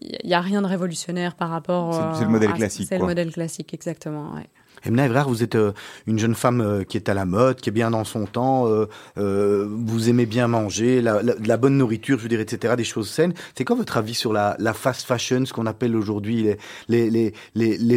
[0.00, 1.94] il n'y a rien de révolutionnaire par rapport.
[2.16, 4.34] C'est- euh, le modèle classique, C'est le modèle classique, exactement.
[4.34, 4.48] ouais.
[4.84, 5.72] Emna Evrard, vous êtes euh,
[6.06, 8.66] une jeune femme euh, qui est à la mode, qui est bien dans son temps,
[8.68, 13.10] euh, vous aimez bien manger, la, la, bonne nourriture, je veux dire, etc., des choses
[13.10, 13.34] saines.
[13.56, 16.48] C'est quoi votre avis sur la, fast fashion, ce qu'on appelle aujourd'hui
[16.88, 17.32] les,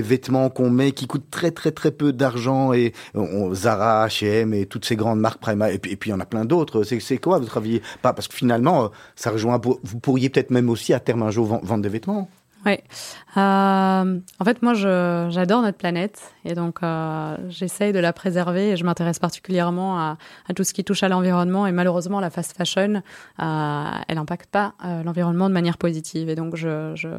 [0.02, 2.94] vêtements qu'on met qui coûtent très très très peu d'argent et
[3.54, 6.46] Zara, H&M et toutes ces grandes marques Prima et puis, il y en a plein
[6.46, 6.84] d'autres.
[6.84, 7.82] C'est, c'est quoi votre avis?
[8.02, 9.60] Pas parce que finalement, ça rejoint.
[9.64, 12.30] Vous pourriez peut-être même aussi à terme un jour vendre des vêtements.
[12.66, 12.74] Oui.
[13.38, 18.78] Euh, en fait, moi, j'adore notre planète et donc euh, j'essaye de la préserver et
[18.78, 22.56] je m'intéresse particulièrement à, à, tout ce qui touche à l'environnement et malheureusement, la fast
[22.56, 23.02] fashion,
[23.40, 27.10] euh, elle n'impacte pas euh, l'environnement de manière positive et donc je, je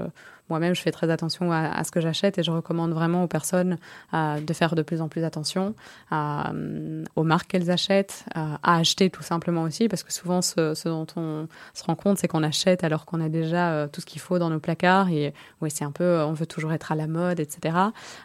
[0.53, 3.79] moi-même, je fais très attention à, ce que j'achète et je recommande vraiment aux personnes
[4.13, 5.75] euh, de faire de plus en plus attention
[6.13, 10.75] euh, aux marques qu'elles achètent, euh, à acheter tout simplement aussi, parce que souvent, ce,
[10.87, 14.21] dont on se rend compte, c'est qu'on achète alors qu'on a déjà tout ce qu'il
[14.21, 15.33] faut dans nos placards et
[15.63, 17.75] ouais, c'est un peu, on veut toujours être à la mode, etc.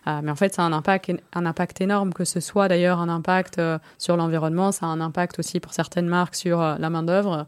[0.05, 3.07] mais en fait, ça a un impact, un impact énorme, que ce soit d'ailleurs un
[3.07, 3.61] impact
[3.97, 7.45] sur l'environnement, ça a un impact aussi pour certaines marques sur la main d'œuvre.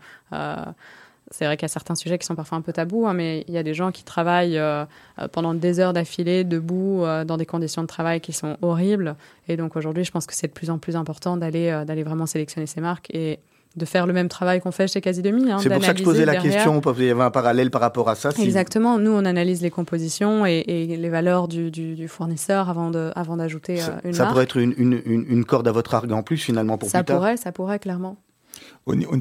[1.32, 3.46] C'est vrai qu'il y a certains sujets qui sont parfois un peu tabous, hein, mais
[3.48, 4.86] il y a des gens qui travaillent euh,
[5.20, 9.16] euh, pendant des heures d'affilée, debout, euh, dans des conditions de travail qui sont horribles.
[9.48, 12.26] Et donc aujourd'hui, je pense que c'est de plus en plus important d'aller d'aller vraiment
[12.26, 13.40] sélectionner ces marques et
[13.76, 15.52] de faire le même travail qu'on fait chez Quasi Demi.
[15.52, 17.82] Hein, c'est pour ça que je posais la question, il y avait un parallèle par
[17.82, 18.32] rapport à ça.
[18.40, 23.38] Exactement, nous on analyse les compositions et, les valeurs du, du, fournisseur avant, de, avant
[23.38, 24.16] d'ajouter une marque.
[24.16, 27.00] Ça pourrait être une, une, une, corde à votre arc en plus finalement pour ça
[27.00, 27.16] plus tard.
[27.16, 28.18] Ça pourrait, ça pourrait clairement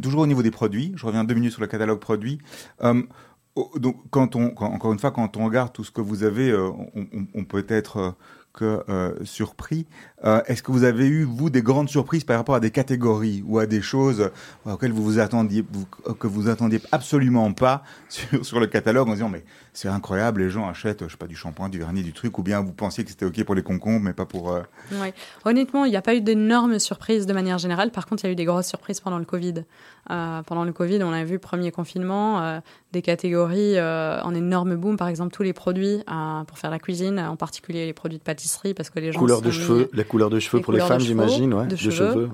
[0.01, 2.39] toujours au niveau des produits, je reviens deux minutes sur le catalogue produit.
[2.83, 3.03] Euh,
[3.57, 3.95] on,
[4.61, 6.71] encore une fois, quand on regarde tout ce que vous avez, euh,
[7.35, 8.11] on, peut être euh,
[8.53, 9.87] que surpris.
[10.25, 13.59] Est-ce que vous avez eu, vous, des grandes surprises par rapport à des catégories ou
[13.59, 14.31] à des choses
[14.65, 15.65] auxquelles vous vous attendiez,
[16.19, 19.45] que vous attendiez absolument pas sur, sur le catalogue en disant, mais
[19.79, 22.43] c'est incroyable, les gens achètent, je sais pas, du shampoing, du vernis, du truc, ou
[22.43, 24.51] bien vous pensiez que c'était OK pour les concombres, mais pas pour...
[24.51, 24.63] Euh,
[25.45, 27.93] Honnêtement, il n'y a pas eu d'énormes surprises de manière générale.
[27.93, 29.63] Par contre, il y a eu des grosses surprises pendant le Covid.
[30.11, 32.61] Euh, pendant le Covid, on a vu premier confinement, euh,
[32.93, 36.03] des catégories en énorme boom, par exemple tous les produits
[36.49, 39.21] pour faire la cuisine, en particulier les produits de pâtisserie, parce que les gens...
[39.21, 41.67] Couleur de cheveux, la couleur de cheveux pour les femmes, j'imagine, ouais.
[41.67, 42.29] De, cheveux,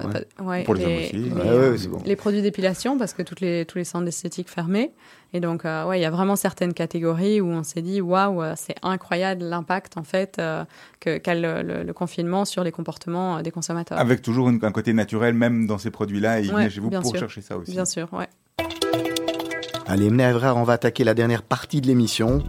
[0.64, 1.12] pour les, hommes aussi.
[1.12, 2.02] Les, bon.
[2.04, 4.92] les produits d'épilation, parce que toutes les, tous les centres d'esthétique fermés.
[5.34, 8.40] Et donc, euh, ouais, il y a vraiment certaines catégories où on s'est dit, waouh,
[8.40, 10.64] euh, c'est incroyable l'impact en fait euh,
[11.00, 13.98] que qu'a le, confinement sur les comportements des consommateurs.
[13.98, 17.72] Avec toujours un côté naturel, même dans ces produits-là, imaginez-vous pour chercher ça aussi.
[17.72, 18.28] Bien sûr, ouais.
[19.86, 22.42] Allez, Mnèvra, on va attaquer la dernière partie de l'émission.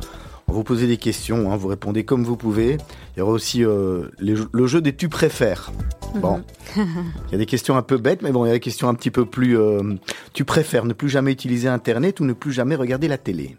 [0.55, 2.77] Vous poser des questions, hein, vous répondez comme vous pouvez.
[3.15, 5.73] Il y aura aussi le jeu des tu préfères.
[6.15, 6.41] Bon,
[6.77, 8.87] il y a des questions un peu bêtes, mais bon, il y a des questions
[8.87, 9.59] un petit peu plus.
[9.59, 9.95] Euh,
[10.31, 13.57] tu préfères ne plus jamais utiliser Internet ou ne plus jamais regarder la télé?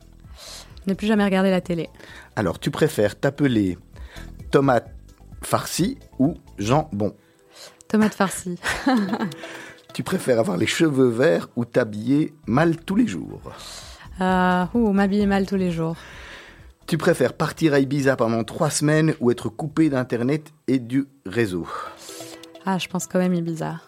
[0.87, 1.91] Ne plus jamais regarder la télé.
[2.35, 3.77] Alors, tu préfères t'appeler
[4.51, 4.91] tomate
[5.43, 7.15] farcie ou Jean Bon?
[7.89, 8.59] Tomate farcie.
[9.93, 13.43] tu préfères avoir les cheveux verts ou t'habiller mal tous les jours?
[14.23, 15.97] Euh, Ou m'habiller mal tous les jours.
[16.87, 21.67] Tu préfères partir à Ibiza pendant trois semaines ou être coupé d'Internet et du réseau?
[22.65, 23.81] Ah, je pense quand même Ibiza.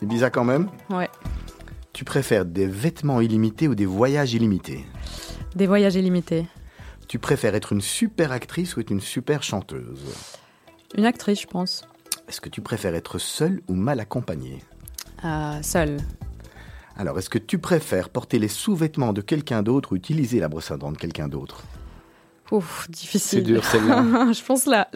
[0.00, 0.70] Ibiza quand même?
[0.88, 1.10] Ouais.
[1.92, 4.86] Tu préfères des vêtements illimités ou des voyages illimités?
[5.54, 6.46] Des voyages illimités.
[7.08, 10.04] Tu préfères être une super actrice ou être une super chanteuse?
[10.96, 11.86] Une actrice, je pense.
[12.26, 14.62] Est-ce que tu préfères être seule ou mal accompagnée?
[15.24, 15.98] Euh, Seule.
[16.96, 20.70] Alors, est-ce que tu préfères porter les sous-vêtements de quelqu'un d'autre ou utiliser la brosse
[20.70, 21.62] à dents de quelqu'un d'autre?
[22.50, 23.38] Ouf, difficile.
[23.40, 24.02] C'est dur celle-là.
[24.32, 24.88] je pense là.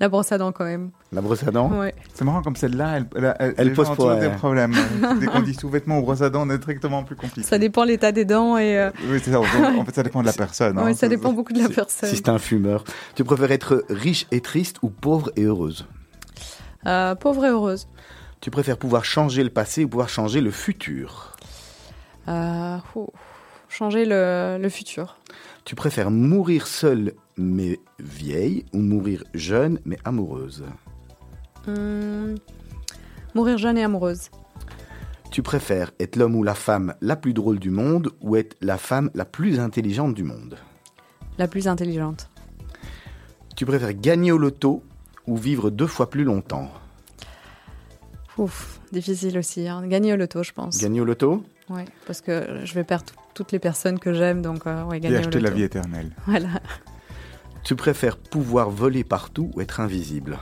[0.00, 0.90] La brosse à dents quand même.
[1.12, 1.94] La brosse à dents Ouais.
[2.14, 4.74] C'est marrant comme celle-là, elle, elle, pose pas des problèmes.
[5.20, 7.46] Dès qu'on dit sous-vêtements ou brosse à dents, on est directement plus compliqué.
[7.46, 8.76] Ça dépend l'état des dents et.
[8.76, 9.38] Euh, oui, c'est ça.
[9.78, 10.78] En fait, ça dépend de la personne.
[10.78, 10.94] oui, hein.
[10.94, 12.08] ça dépend beaucoup de la personne.
[12.08, 12.82] Si c'est un fumeur.
[13.14, 15.86] Tu préfères être riche et triste ou pauvre et heureuse
[16.86, 17.86] euh, Pauvre et heureuse.
[18.40, 21.36] Tu préfères pouvoir changer le passé ou pouvoir changer le futur?
[22.28, 22.78] Euh,
[23.68, 25.16] Changer le, le futur.
[25.64, 30.64] Tu préfères mourir seule mais vieille ou mourir jeune mais amoureuse
[31.66, 32.34] hmm,
[33.34, 34.30] Mourir jeune et amoureuse.
[35.30, 38.76] Tu préfères être l'homme ou la femme la plus drôle du monde ou être la
[38.76, 40.58] femme la plus intelligente du monde
[41.38, 42.28] La plus intelligente.
[43.56, 44.82] Tu préfères gagner au loto
[45.26, 46.70] ou vivre deux fois plus longtemps
[48.36, 49.66] Ouf, difficile aussi.
[49.66, 49.86] Hein.
[49.86, 50.78] Gagner au loto, je pense.
[50.78, 54.66] Gagner au loto Oui, parce que je vais perdre toutes les personnes que j'aime, donc
[54.66, 56.10] euh, ouais, gagner Et acheter la vie éternelle.
[56.26, 56.48] Voilà.
[57.62, 60.38] Tu préfères pouvoir voler partout ou être invisible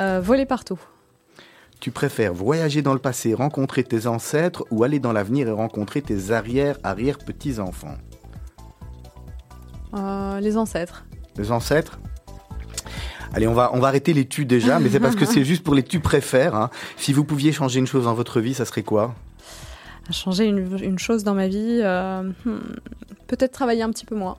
[0.00, 0.80] euh, Voler partout.
[1.80, 6.00] Tu préfères voyager dans le passé, rencontrer tes ancêtres ou aller dans l'avenir et rencontrer
[6.00, 7.98] tes arrière-arrière-petits-enfants
[9.94, 11.04] euh, Les ancêtres.
[11.36, 11.98] Les ancêtres
[13.34, 15.64] Allez, on va, on va arrêter les tu déjà, mais c'est parce que c'est juste
[15.64, 16.54] pour les tu préfères.
[16.54, 16.70] Hein.
[16.96, 19.14] Si vous pouviez changer une chose dans votre vie, ça serait quoi
[20.10, 22.58] Changer une, une, chose dans ma vie, euh, hmm,
[23.26, 24.38] peut-être travailler un petit peu moins.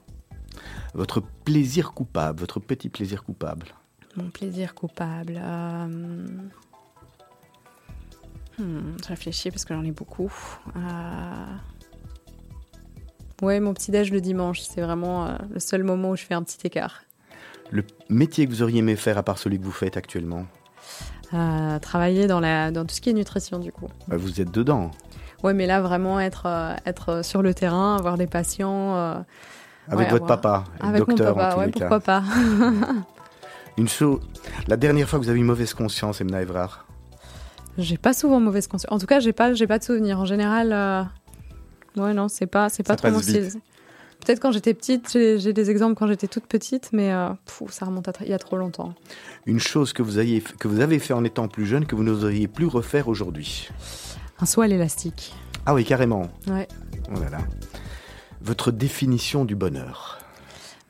[0.94, 3.68] Votre plaisir coupable, votre petit plaisir coupable
[4.16, 5.40] Mon plaisir coupable.
[5.42, 6.28] Euh...
[8.58, 10.32] Hmm, je réfléchis parce que j'en ai beaucoup.
[10.76, 11.46] Euh...
[13.42, 16.44] Ouais, mon petit-déj le dimanche, c'est vraiment euh, le seul moment où je fais un
[16.44, 17.04] petit écart.
[17.72, 20.46] Le métier que vous auriez aimé faire à part celui que vous faites actuellement?
[21.34, 23.88] Euh, Travailler dans, la, dans tout ce qui est nutrition, du coup.
[24.08, 24.92] Bah, vous êtes dedans.
[25.44, 28.96] Ouais, mais là, vraiment être, euh, être sur le terrain, avoir des patients.
[28.96, 29.16] Euh,
[29.88, 30.42] avec ouais, votre avoir...
[30.42, 32.24] papa, avec docteur, mon papa, ouais, pourquoi pas.
[33.78, 34.20] Une chose,
[34.68, 36.86] la dernière fois que vous avez eu mauvaise conscience, Emna Evrard?
[37.78, 38.92] J'ai pas souvent mauvaise conscience.
[38.92, 40.20] En tout cas, j'ai pas, j'ai pas de souvenirs.
[40.20, 41.04] En général, euh...
[41.98, 43.52] ouais, non, c'est pas, c'est pas Ça trop mon style.
[44.26, 47.86] Peut-être quand j'étais petite, j'ai des exemples quand j'étais toute petite, mais euh, pfff, ça
[47.86, 48.96] remonte à il y a trop longtemps.
[49.46, 52.04] Une chose que vous, ayez, que vous avez fait en étant plus jeune que vous
[52.04, 53.70] n'oseriez plus refaire aujourd'hui?
[54.40, 55.34] Un saut à l'élastique.
[55.66, 56.24] Ah oui, carrément.
[56.48, 56.68] Ouais.
[57.16, 57.38] Oh là là.
[58.42, 60.20] Votre définition du bonheur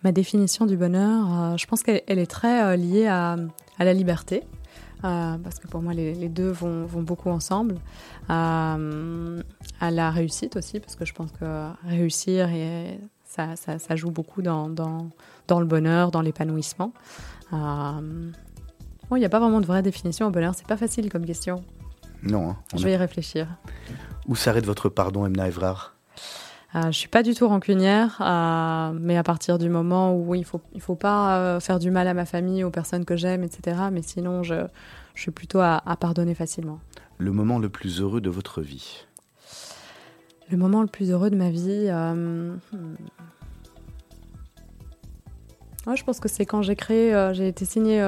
[0.04, 3.38] Ma définition du bonheur, euh, je pense qu'elle elle est très euh, liée à,
[3.80, 4.44] à la liberté.
[5.04, 7.76] euh, parce que pour moi, les, les deux vont, vont beaucoup ensemble.
[8.28, 8.78] À
[9.92, 14.42] la réussite aussi, parce que je pense que réussir, et ça, ça, ça joue beaucoup
[14.42, 15.10] dans, dans,
[15.48, 16.92] dans le bonheur, dans l'épanouissement.
[17.52, 21.26] Bon, il n'y a pas vraiment de vraie définition au bonheur, c'est pas facile comme
[21.26, 21.64] question.
[22.26, 22.50] Non.
[22.52, 22.58] hein.
[22.76, 23.48] Je a- vais y réfléchir.
[24.28, 25.94] Où s'arrête votre pardon, Emna Evrard?
[26.76, 30.44] Euh, je suis pas du tout rancunière, euh, mais à partir du moment où il
[30.44, 33.44] faut il faut pas euh, faire du mal à ma famille, aux personnes que j'aime,
[33.44, 33.78] etc.
[33.94, 34.56] Mais sinon, je,
[35.14, 36.80] je suis plutôt à, à pardonner facilement.
[37.18, 39.06] Le moment le plus heureux de votre vie?
[40.52, 42.96] Le moment le plus heureux de ma vie, euh, hmm.
[45.88, 48.02] Ouais, je pense que c'est quand j'ai créé, j'ai été signée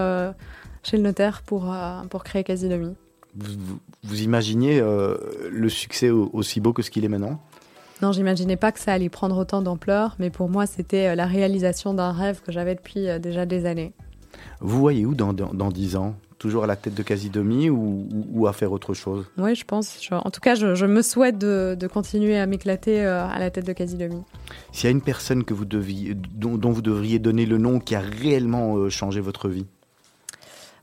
[0.83, 1.73] chez le notaire pour
[2.09, 2.95] pour créer Casidomi.
[3.37, 5.15] Vous, vous, imaginiez euh,
[5.51, 7.39] le succès au- aussi beau que ce qu'il est maintenant?
[8.01, 11.25] Non, j'imaginais pas que ça allait prendre autant d'ampleur, mais pour moi, c'était euh, la
[11.25, 13.93] réalisation d'un rêve que j'avais depuis euh, déjà des années.
[14.59, 16.15] Vous voyez où dans, dans, dans 10 ans?
[16.39, 19.25] Toujours à la tête de Casidomi ou, ou, ou à faire autre chose?
[19.39, 19.97] Oui, je pense.
[20.03, 23.49] Je- en tout cas, je, je me souhaite de, de continuer à m'éclater à la
[23.49, 24.21] tête de Casidomi.
[24.71, 27.79] S'il y a une personne que vous deviez, dont, dont vous devriez donner le nom
[27.79, 29.65] qui a réellement changé votre vie,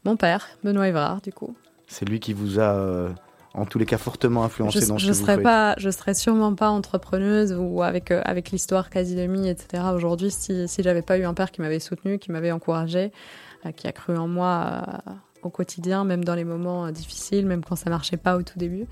[0.05, 1.55] Mon père, Benoît Évrard, du coup.
[1.95, 3.11] C'est lui qui vous a, euh,
[3.55, 5.45] en tous les cas, fortement influencé Je, dans ce je que vous serais faites.
[5.45, 9.83] pas, je serais sûrement pas entrepreneuse ou avec euh, avec l'histoire etc.
[9.95, 13.13] Aujourd'hui, si si j'avais pas eu un père qui m'avait soutenu, qui m'avait encouragé,
[13.65, 17.63] euh, qui a cru en moi euh, au quotidien, même dans les moments difficiles, même
[17.65, 18.87] quand ça marchait pas au tout début.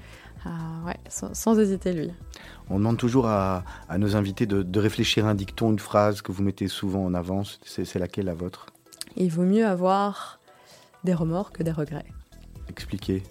[0.45, 0.51] Euh,
[0.87, 2.11] ouais, sans, sans hésiter lui.
[2.69, 6.21] On demande toujours à, à nos invités de, de réfléchir à un dicton, une phrase
[6.21, 7.43] que vous mettez souvent en avant.
[7.65, 8.67] C'est c'est laquelle la vôtre?
[9.17, 10.41] Il vaut mieux avoir
[11.05, 12.07] des remords que des regrets.
[12.73, 13.23] Expliquez.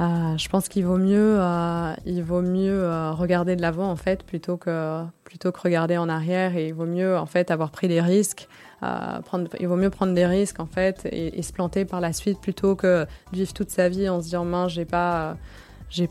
[0.00, 3.94] Euh, je pense qu'il vaut mieux, euh, il vaut mieux euh, regarder de l'avant en
[3.96, 6.56] fait plutôt que plutôt que regarder en arrière.
[6.56, 8.48] Et il vaut mieux en fait avoir pris des risques.
[8.82, 12.00] euh, prendre, il vaut mieux prendre des risques en fait et, et se planter par
[12.00, 15.36] la suite plutôt que de vivre toute sa vie en se disant mince j'ai pas,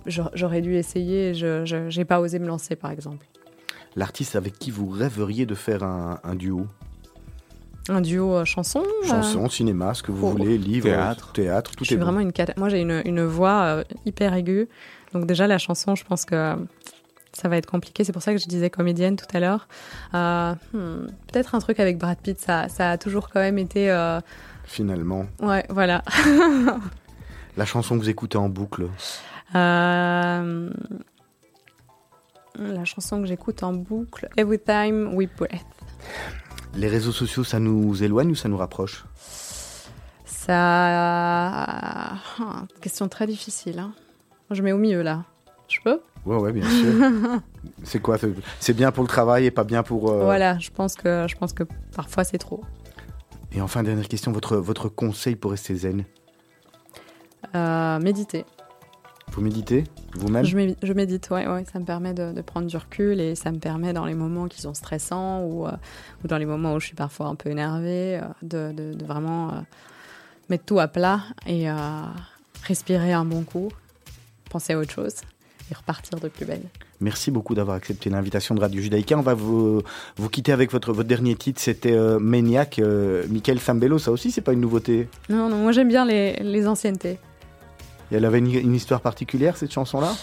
[0.07, 3.26] j'aurais dû essayer, et je je- j'ai pas osé me lancer par exemple.
[3.97, 6.68] L'artiste avec qui vous rêveriez de faire un, un duo?
[7.89, 8.81] Un duo euh, chanson.
[9.03, 11.34] euh, Chanson, cinéma, ce que vous oh, voulez, livre, théâtre.
[11.34, 12.05] théâtre, tout Je suis est bon.
[12.05, 14.69] vraiment une Moi, j'ai une, une voix euh, hyper aiguë.
[15.13, 16.55] Donc, déjà, la chanson, je pense que
[17.34, 18.03] ça va être compliqué.
[18.03, 19.67] C'est pour ça que je disais comédienne tout à l'heure.
[20.13, 22.39] Euh, hmm, Peut-être un truc avec Brad Pitt.
[22.39, 23.91] Ça, ça a toujours quand même été.
[23.91, 24.21] euh,
[24.65, 26.03] Finalement, Ouais, voilà.
[27.57, 28.88] la chanson que vous écoutez en boucle,
[29.55, 30.69] Euh,
[32.57, 35.65] La chanson que j'écoute en boucle, Every Time We Breath.
[36.76, 39.05] Les réseaux sociaux, ça nous éloigne ou ça nous rapproche?
[40.26, 40.53] Ça.
[40.55, 42.15] Ah,
[42.82, 43.80] question très difficile.
[43.80, 43.93] hein.
[44.51, 45.24] Je mets au milieu là.
[45.67, 46.01] Je peux?
[46.26, 46.93] Ouais, ouais, bien sûr.
[47.84, 50.11] c'est quoi c'est- C'est bien pour le travail et pas bien pour.
[50.11, 51.63] euh, Voilà, je pense que, je pense que
[51.95, 52.61] parfois c'est trop.
[53.53, 56.03] Et enfin, dernière question, votre, votre conseil pour rester zen?
[57.55, 58.45] Euh, méditer.
[59.34, 59.84] Vous méditez
[60.15, 63.19] vous-même Je, mé- je médite, ouais, ouais, ça me permet de, de prendre du recul
[63.19, 65.71] et ça me permet dans les moments qui sont stressants ou, euh,
[66.23, 69.05] ou dans les moments où je suis parfois un peu énervée, euh, de, de- de
[69.05, 69.53] vraiment euh,
[70.49, 71.73] mettre tout à plat et euh,
[72.63, 73.69] respirer un bon coup,
[74.51, 75.15] penser à autre chose
[75.71, 76.61] et repartir de plus belle.
[77.01, 79.17] Merci beaucoup d'avoir accepté l'invitation de Radio Judaïka.
[79.17, 79.81] On va vous,
[80.15, 83.97] vous quitter avec votre, votre dernier titre, c'était euh, Maniac, euh, Michael Sambello.
[83.97, 85.09] Ça aussi, c'est pas une nouveauté.
[85.27, 87.17] Non, non, moi j'aime bien les, les anciennetés.
[88.12, 90.14] Et elle avait une, histoire particulière, cette chanson-là?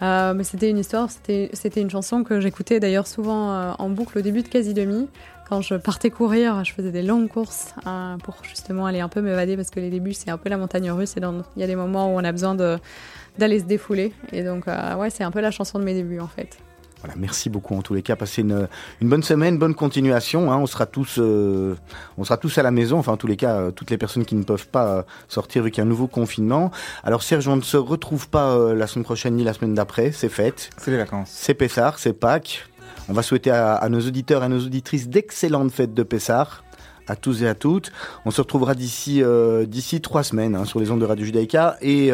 [0.00, 4.18] Euh, mais c'était une histoire, c'était une chanson que j'écoutais d'ailleurs souvent euh, en boucle
[4.18, 5.08] au début de Quasi Demi,
[5.48, 7.74] quand je partais courir, je faisais des longues courses
[8.22, 10.90] pour justement aller un peu m'évader parce que les débuts, c'est un peu la montagne
[10.90, 11.20] russe et
[11.56, 14.12] il y a des moments où on a besoin d'aller se défouler.
[14.32, 16.58] Et donc, ouais, c'est un peu la chanson de mes débuts en fait.
[17.00, 18.16] Voilà, merci beaucoup en tous les cas.
[18.16, 18.68] Passez une,
[19.00, 20.52] une bonne semaine, bonne continuation.
[20.52, 20.58] Hein.
[20.58, 21.76] On sera tous, euh,
[22.16, 22.98] on sera tous à la maison.
[22.98, 25.62] Enfin, en tous les cas, euh, toutes les personnes qui ne peuvent pas euh, sortir
[25.62, 26.70] vu qu'il y a un nouveau confinement.
[27.04, 30.12] Alors Serge, on ne se retrouve pas la semaine prochaine ni la semaine d'après.
[30.12, 30.70] C'est fête.
[30.76, 31.30] C'est les vacances.
[31.32, 32.66] C'est Pessard, c'est Pâques.
[33.08, 36.64] On va souhaiter à, à, nos auditeurs et à nos auditrices d'excellentes fêtes de Pessard
[37.08, 37.92] à tous et à toutes.
[38.24, 39.22] On se retrouvera d'ici
[39.66, 42.12] d'ici trois semaines hein, sur les ondes de Radio Judaïka et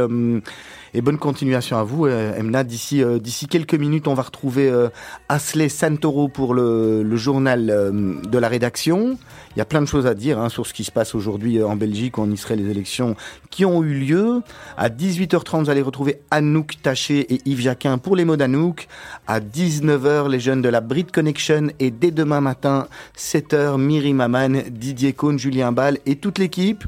[0.97, 2.63] et bonne continuation à vous, euh, Emna.
[2.63, 4.91] D'ici euh, d'ici quelques minutes, on va retrouver euh,
[5.29, 9.19] Asley Santoro pour le, le journal de la rédaction.
[9.57, 11.63] Il y a plein de choses à dire hein, sur ce qui se passe aujourd'hui
[11.63, 13.17] en Belgique, y serait les élections
[13.51, 14.43] qui ont eu lieu.
[14.77, 18.89] À 18h30, vous allez retrouver Anouk Taché et Yves Jacquin pour les mots d'Anouk.
[19.27, 21.69] À 19h, les jeunes de la Brit Connection.
[21.79, 22.87] Et dès demain matin,
[23.17, 26.85] 7h, Miri Maman, Didier Cohn, Julien Ball et toute l'équipe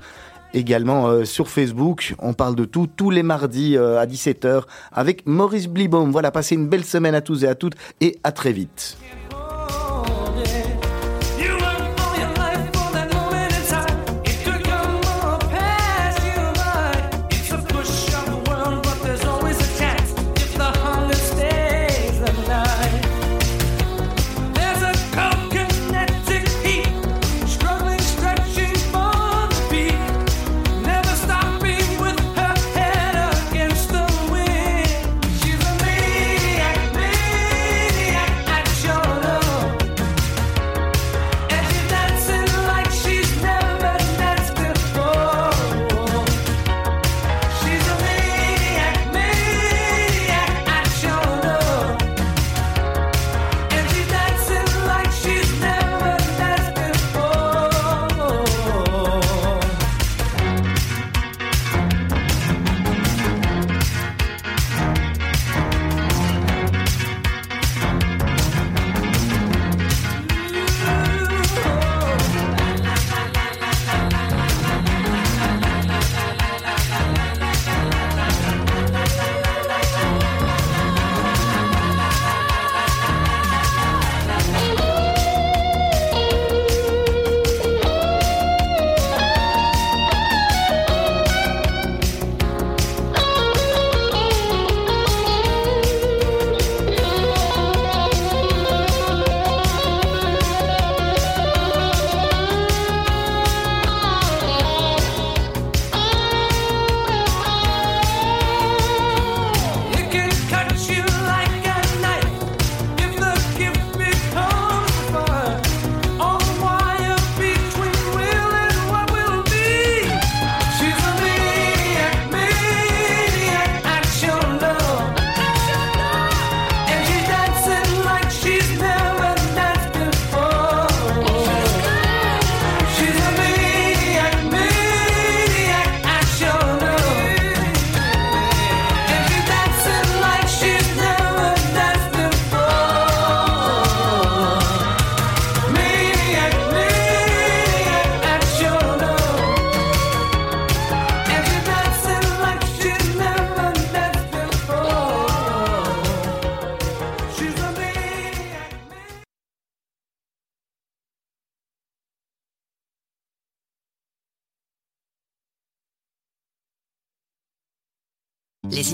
[0.53, 2.15] également euh, sur Facebook.
[2.19, 6.11] On parle de tout tous les mardis euh, à 17h avec Maurice Blibaum.
[6.11, 8.99] Voilà, passez une belle semaine à tous et à toutes et à très vite.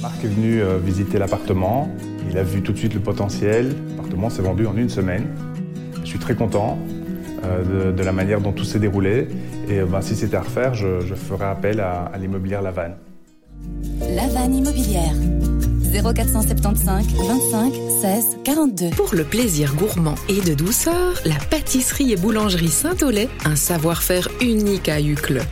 [0.00, 1.88] Marc est venu euh, visiter l'appartement.
[2.30, 3.74] Il a vu tout de suite le potentiel.
[3.90, 5.26] L'appartement s'est vendu en une semaine.
[6.02, 6.78] Je suis très content
[7.44, 9.28] euh, de, la manière dont tout s'est déroulé.
[9.68, 12.96] Et euh, ben, si c'était à refaire, je, ferais appel à, à l'immobilière Lavanne.
[14.00, 15.14] Lavanne Immobilière.
[15.92, 17.06] 0475
[17.52, 18.90] 25 16 42.
[18.96, 24.88] Pour le plaisir gourmand et de douceur, la pâtisserie et boulangerie Saint-Olay, un savoir-faire unique
[24.88, 25.42] à Uccle.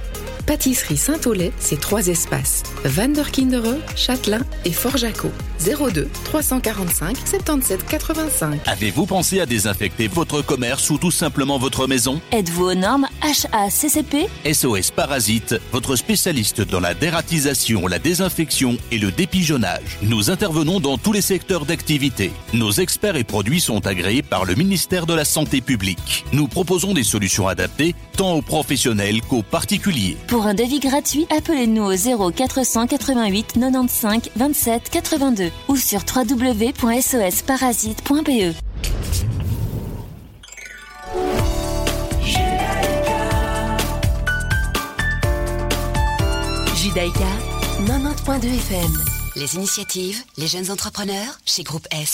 [0.51, 2.65] Pâtisserie Saint-Olay, c'est trois espaces.
[2.85, 5.31] Van der Kinderen, Châtelain et Fort-Jaco.
[5.65, 8.61] 02 345 77 85.
[8.67, 12.21] Avez-vous pensé à désinfecter votre commerce ou tout simplement votre maison?
[12.33, 19.13] Êtes-vous aux normes HACCP SOS Parasite, votre spécialiste dans la dératisation, la désinfection et le
[19.13, 19.99] dépigeonnage.
[20.03, 22.33] Nous intervenons dans tous les secteurs d'activité.
[22.55, 26.25] Nos experts et produits sont agréés par le ministère de la Santé publique.
[26.33, 30.17] Nous proposons des solutions adaptées tant aux professionnels qu'aux particuliers.
[30.27, 31.95] Pour un devis gratuit, appelez-nous au
[32.33, 38.55] 0488 95 27 82 ou sur www.sosparasite.be.
[46.77, 47.27] Judaïka
[47.87, 48.93] 90.2 FM.
[49.37, 52.09] Les initiatives, les jeunes entrepreneurs chez Groupe S.